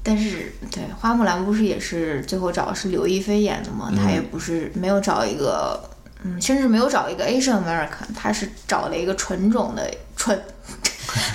[0.00, 3.90] 但是，对花木兰不是也是最后找的是刘亦菲演的吗？
[3.96, 5.90] 她也不是没有找一个，
[6.22, 10.40] 嗯，甚至没有找一个 Asian American，她是找了一个纯种的纯，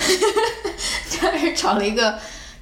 [1.20, 2.18] 她是找了一个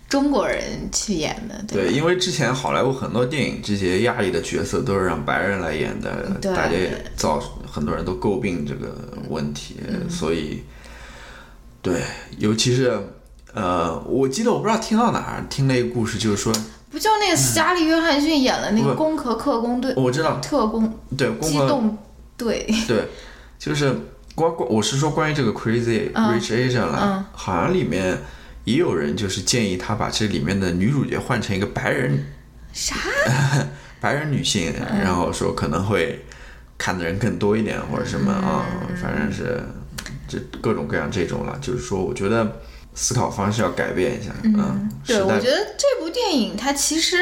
[0.09, 0.61] 中国人
[0.91, 6.53] 去演的，对对，因为之前好莱坞很多电影这些亚裔的角色都是让白人来演的，对。
[6.53, 8.93] 大家也造很多人都诟病这个
[9.29, 10.11] 问题，嗯。
[10.11, 10.65] 所以
[11.83, 12.03] 对，
[12.39, 12.99] 尤其是
[13.55, 16.53] 呃，我记得我不知道听到哪儿听了一个故事，就是说
[16.91, 21.97] 不就那个斯嘉丽·约翰逊演了那个不攻壳特工队、我知道，特工对，机动
[22.37, 23.09] 队，对，
[23.59, 23.95] 就是
[24.35, 28.19] 关关，我是说关于这个 Crazy 嗯 Rich Asian 了，嗯好像里面
[28.65, 32.27] 也有人就是建议他把这里面的女主角换成一个白人
[32.73, 32.97] 啥？
[34.01, 36.25] 白人女性，嗯然后说可能会
[36.79, 39.63] 看的人更多一点或者什么啊，嗯反正是
[40.31, 41.59] 这各种各样这种了。
[41.61, 42.61] 就是说，我觉得
[42.95, 47.19] 思考方式要改变一下，嗯，对，我觉得这部电影它其实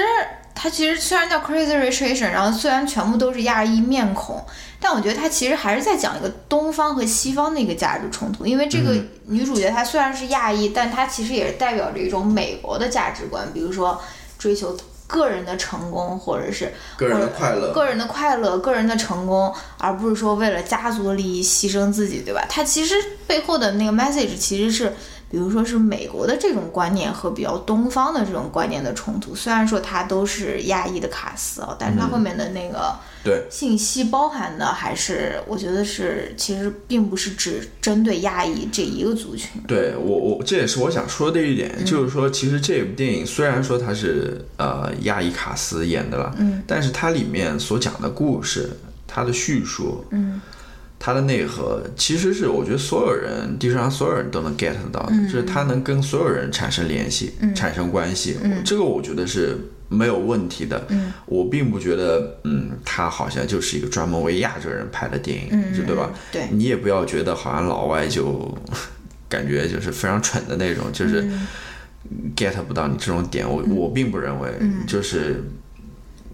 [0.55, 4.45] 它其实虽然叫 Crazy Rich Asian，然后虽然全部都是亚裔面孔，
[4.81, 8.45] 但我觉得它其实还是在讲一个东方和西方的一个价值冲突。
[8.45, 8.97] 因为这个
[9.27, 14.01] 女主角她虽然是亚裔，但她其实也是代表着一种美国的价值观，比如说
[14.39, 14.77] 追求
[15.09, 22.45] 个人的成功，或者是个人的快乐，个人的快乐，个人的成功，而不是说为了家族的利益牺牲自己，对吧？
[22.49, 22.95] 他其实
[23.27, 24.95] 背后的那个 message 其实是，
[25.31, 29.35] 比如说是美国的这种观念和比较东方的这种观念的冲突。
[29.35, 39.61] 虽然说它都是亚裔的卡斯啊，但是它后面的那个对信息包含的还是，我觉得是其实并不是只针对亚裔这一个族群。
[39.67, 48.71] 对我我这也是我想说的一点，就是说其实这部电影虽然说它是呃亚裔卡斯演的了，嗯，但是它里面所讲的故事，
[49.07, 50.41] 它的叙述，嗯，
[50.99, 55.25] 它的内核，其实是我觉得所有人地球上所有人都能 get 到的，嗯。
[55.29, 59.57] 就是它能跟所有人产生联系，产生关系，这个我觉得是
[59.89, 60.85] 没有问题的。
[60.89, 66.11] 嗯，我并不觉得，嗯，它好像就是一个专门为亚洲人拍的电影，嗯就对吧？
[66.33, 66.49] 对。
[66.51, 68.53] 你也不要觉得好像老外就
[69.29, 71.47] 感觉就是非常蠢的那种，就是嗯。
[72.35, 73.47] get 不到你这种点。
[73.47, 74.51] 我我并不认为，
[74.87, 75.45] 就是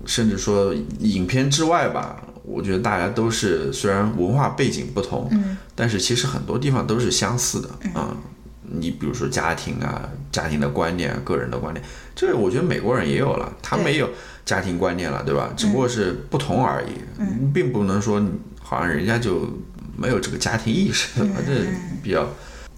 [0.06, 5.30] 甚至说影片之外吧，我觉得大家都是虽然文化背景不同，
[5.74, 7.68] 但是其实很多地方都是相似的
[7.98, 8.14] 啊、
[8.62, 11.84] 你比如说家庭啊，家庭的观念啊，个人的观念，
[12.14, 14.08] 这我觉得美国人也有了，他们对也有
[14.44, 15.52] 家庭观念了，对吧？
[15.56, 16.92] 只不过是不同而已，
[17.52, 18.22] 并不能说
[18.60, 19.48] 好像人家就
[19.96, 21.36] 没有这个家庭意识，对吧？
[21.46, 21.52] 这
[22.02, 22.28] 比较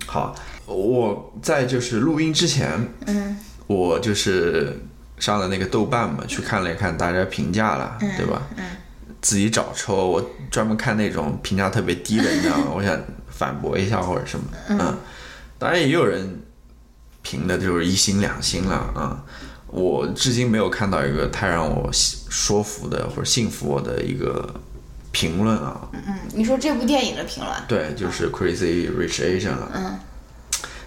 [0.07, 0.35] 好。
[0.67, 3.37] 我在就是录音之前，嗯
[3.69, 4.77] 我就是
[5.19, 8.43] 上了那个豆瓣嘛，去看了一看大家评价了，嗯对吧？
[9.21, 12.67] 自己找抽，我专门看那种评价特别低的，你知道吗？
[12.75, 12.99] 我想
[13.29, 14.97] 反驳一下或者什么，嗯，
[15.59, 16.41] 当然也有人
[17.23, 19.25] 评的就是一星两星了啊。
[19.69, 24.55] 我至今没有看到一个太让我说服的或者信服我的一个
[25.11, 25.89] 评论啊。
[25.93, 29.71] 嗯，你说这部电影的评论，对，就是 Crazy Rich Asian 了。
[29.75, 29.99] 嗯，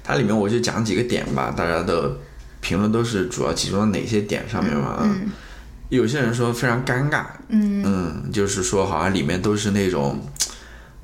[0.02, 2.18] 它里面我就讲几个点吧，大家的
[2.62, 5.00] 评论都是主要集中在哪些点上面嘛？
[5.04, 5.30] 嗯，
[5.90, 10.20] 有些人说非常尴尬，嗯就是说好像里面都是那种，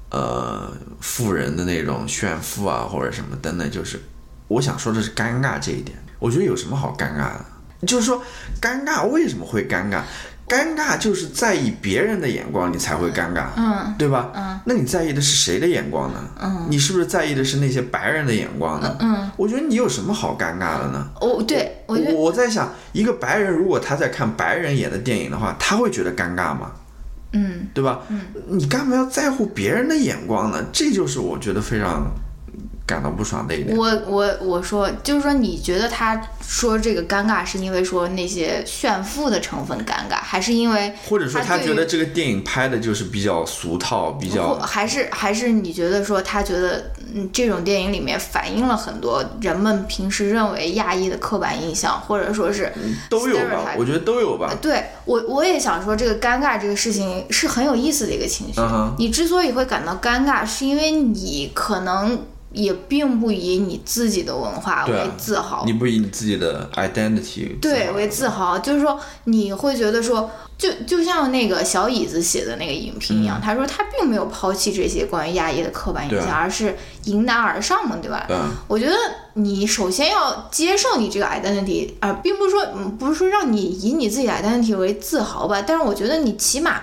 [0.09, 0.71] 呃，
[1.01, 3.99] 富人的那种炫富啊，或者什么等等，就是
[4.47, 5.97] 我想说的是尴尬这一点。
[6.19, 7.45] 我觉得有什么好尴尬的？
[7.85, 8.23] 就是说，
[8.61, 10.01] 尴尬为什么会尴尬？
[10.47, 14.29] 尴尬就是在意别人的眼光，你才会尴尬，嗯对吧？
[14.35, 16.19] 嗯，那你在意的是谁的眼光呢？
[16.41, 18.95] 嗯，你是不是在意的是那些白人的眼光呢？
[18.99, 21.09] 嗯，我觉得你有什么好尴尬的呢？
[21.19, 26.71] 我对我我在想，一个白人如果他在看白人演的电影的话，他会觉得尴尬吗？
[27.33, 27.99] 嗯对吧？
[28.09, 30.63] 嗯，你干嘛要在乎别人的眼光呢？
[30.71, 32.05] 这就是我觉得非常
[32.85, 33.75] 感到不爽的一点。
[33.75, 52.71] 我我我说，就是说，你觉得他说这个尴尬是因为说那些炫富的成分尴尬，还是因为或者说他觉得这个电影拍的就是比较俗套，比或较还是还是你觉得说他觉得嗯这种电影里面反映了很多人们平时认为亚裔的刻板印象，或者说是
[53.09, 54.53] 都有吧我觉得都有吧。
[54.61, 58.61] 对我我也想说，这个尴尬这个事情是很有意思的一个情绪。
[58.99, 62.25] 你之所以会感到尴尬，是因为你可能
[62.55, 65.63] 也并不以你自己的文化为自豪。
[65.65, 78.25] 你不以你自己的 identity 对，为自豪，就是说你会觉得说，就就像那个小椅子写的那个影评一样，他说他并没有抛弃这些关于亚裔的刻板印象，而是迎难而上嘛，对吧？
[78.29, 78.95] 嗯我觉得
[79.33, 86.81] 你首先要接受你这个 identity，啊、并不是说，嗯，不是说让你以你自己的 identity 为自豪吧，但是我觉得你起码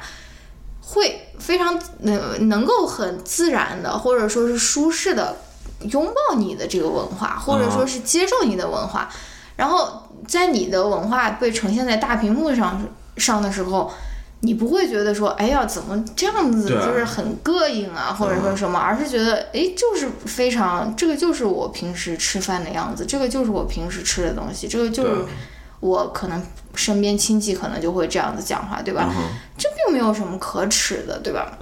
[0.80, 5.36] 会非常能能够很自然的，或者说是舒适的
[5.90, 9.08] 拥抱你的这个文化，或者说是接受你的文化，
[9.56, 12.80] 然后在你的文化被呈现在大屏幕上
[13.16, 13.90] 上的时候。
[14.44, 25.24] 你不会觉得说，哎呀，怎么这样子，就是很膈应啊，或者说什么，而是觉得，哎，就是非常，这个就是我平时吃饭的样子，这个就是我平时吃的东西，这个就是
[25.78, 26.42] 我可能
[26.74, 29.08] 身边亲戚可能就会这样子讲话，对吧？
[29.56, 31.56] 这并没有什么可耻的，对吧？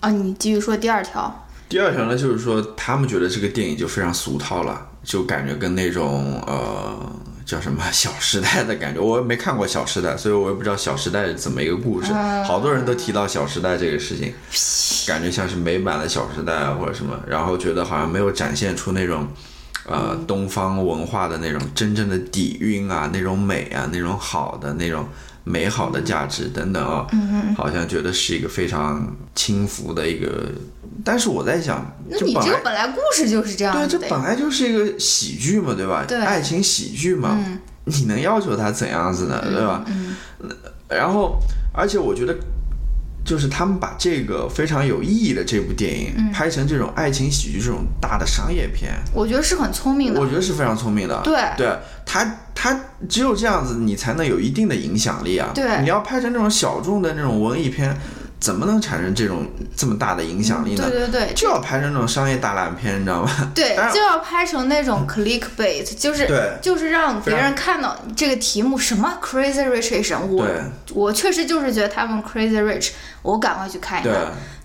[0.00, 7.12] 啊，你继续说第二条，第二条呢，就是说他们觉得这个电影就非常俗套了，就感觉跟那种呃
[7.44, 9.00] 叫什么《小时代》的感觉。
[9.00, 12.12] 我没看过《小时代》，所以我也不知道《小时代》是怎么一个故事。
[12.46, 14.32] 好多人都提到《小时代》这个事情，
[15.06, 19.26] 感觉像是美版的《小时代》啊或者什么，然后觉得好像没有展现出那种。
[19.86, 25.06] 呃，东方文化的那种真正的底蕴啊，那种美啊，那种好的那种
[25.44, 30.50] 美好的价值等等啊，嗯好像觉得是一个非常轻浮的一个。
[31.04, 36.04] 但是我在想，那你这本来这个本来故事就是这样对，这本来就是一个喜剧嘛，对吧？
[36.06, 37.38] 对爱情喜剧嘛，
[37.84, 39.84] 你能要求他怎样子呢，对吧？
[39.88, 40.16] 嗯
[40.86, 41.38] 然后，
[41.72, 42.36] 而且我觉得，
[43.24, 50.20] 就是他们把这个非常有意义的这部电影、嗯拍成这种爱情喜剧这种大的商业片，我觉得是很聪明的。
[50.20, 51.20] 我觉得是非常聪明的。
[51.22, 55.52] 对对，他他只有这样子，你才能有一定的影响力啊。
[55.54, 57.96] 对你要拍成这种小众的那种文艺片，
[58.40, 60.88] 怎么能产生这种这么大的影响力呢？
[60.90, 63.52] 对对对，就要拍成那种商业大烂片，你知道吗？
[63.54, 70.62] 对 就要拍成那种 clickbait，就是对就是让别人看到这个题目什么 Crazy Rich Asian，我对
[70.92, 72.90] 我确实就是觉得他们 Crazy Rich，
[73.22, 74.04] 我赶快去看一。
[74.04, 74.14] 看，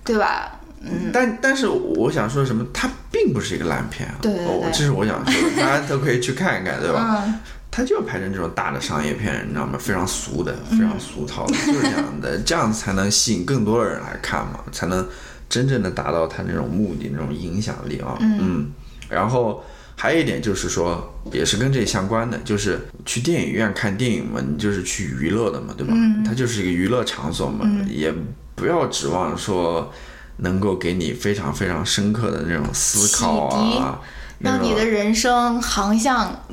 [0.03, 0.53] 对吧？
[0.81, 4.15] 嗯但但是我想说什么，它并不是一个烂片啊。
[4.21, 7.23] 对对对哦这是我想说的，大家都可以去看一看，对吧？
[7.25, 7.39] 嗯，
[7.71, 9.77] 它就要拍成这种大的商业片，你知道吗？
[9.79, 15.07] 非常俗的，非常俗套的， 就是这样的，这样才能吸引更多的人来看嘛，才能
[15.47, 18.17] 真正的达到他那种目的、那种影响力啊。
[18.19, 18.71] 嗯，
[19.09, 19.63] 然后。
[20.01, 25.93] 还有一点就是说，也是跟这相关的，就是去电影院看电影嘛，你就是去娱乐的嘛，对吧？
[26.25, 28.09] 它就是一个娱乐场所嘛，也
[28.55, 29.91] 不要指望说
[30.37, 33.99] 能够给你非常非常深刻的那种思考啊，
[34.37, 36.45] 让你的人生航向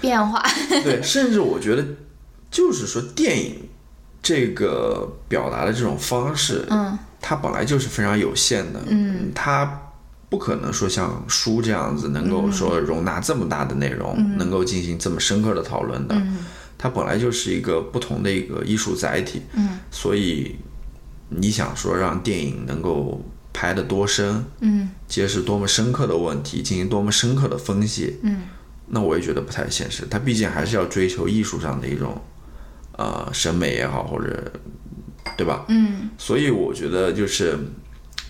[0.00, 0.42] 变化。
[0.84, 1.84] 对，甚至我觉得，
[2.50, 3.68] 就是说电影
[4.22, 9.82] 这个表达的这种方式，嗯，它本来就是非常有限的，嗯，它
[10.28, 16.20] 不可能说像书这样子能够说容纳这么大的内容，能够进行这么深刻的讨论的，
[16.76, 20.56] 它本来就是一个不同的一个艺术载体，嗯，所以
[21.28, 24.90] 你想说让电影能够拍得多深，嗯。
[25.08, 28.40] 揭示多么深刻的问题，进行多么深刻的分析，嗯，
[28.88, 30.06] 那我也觉得不太现实。
[30.10, 32.20] 他毕竟还是要追求艺术上的一种，
[32.96, 34.52] 呃，审美也好，或者，
[35.36, 35.64] 对吧？
[35.68, 37.58] 嗯，所以我觉得就是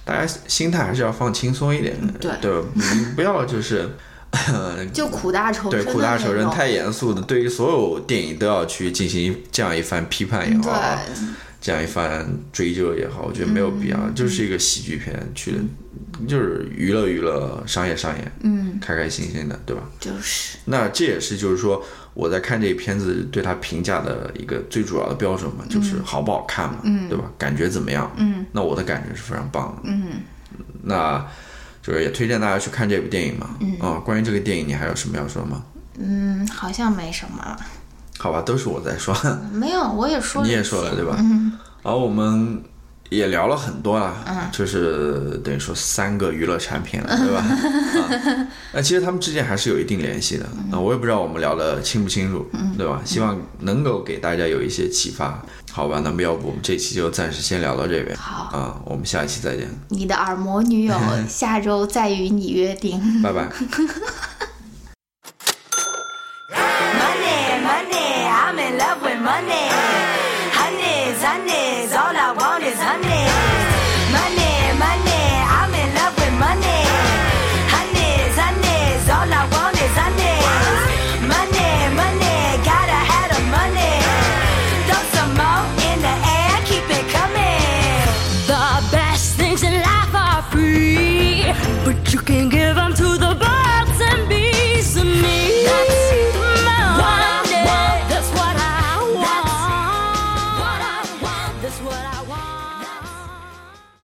[0.04, 2.66] 大家心态还是要放轻松一点，对对吧？
[2.74, 3.88] 嗯不要就是。
[4.92, 11.14] 就苦大仇 对苦大仇深太严肃的，对于所有电影都要去进行这样一番批判也好啊，对，
[11.60, 15.54] 这样一番追究也好，我觉得没有必嗯要，就是一个喜剧片，去
[16.28, 19.82] 就是娱乐娱乐，商业商业，嗯，开开心心的，对吧？
[19.98, 21.82] 就是那这也是就是说
[22.14, 26.78] 我在看这片子对它评价的一个最主要的标准嘛，就是好不好看嘛，
[27.08, 27.24] 对吧？
[27.36, 28.10] 感觉怎么样？
[28.16, 29.82] 嗯，那我的感觉是非常棒的。
[29.84, 30.22] 嗯，
[30.82, 31.26] 那
[31.82, 33.56] 就是也推荐大家去看这部电影嘛。
[33.60, 35.64] 嗯，啊，关于这个电影你还有什么要说吗？
[35.98, 37.58] 嗯，好像没什么了。
[38.18, 39.14] 好吧，都是我在说，
[39.52, 41.16] 没有，我也说了你也说了对吧？
[41.18, 41.52] 嗯
[41.82, 42.62] 好，我们
[43.10, 47.38] 也聊了很多了，嗯就是等于说三个娱乐产品了， 对吧？
[47.40, 50.46] 啊，那其实他们之间还是有一定联系的。
[50.56, 52.44] 嗯啊，我也不知道我们聊的清不清楚，
[52.76, 53.00] 对吧？
[53.04, 55.40] 希望能够给大家有一些启发。
[55.70, 58.16] 好吧，那么要不我们这期就暂时先聊到这边。
[58.16, 60.94] 好啊，我们下一期再见，你的耳膜女友
[61.28, 63.22] 下周再与你约定。
[63.22, 63.48] 拜拜。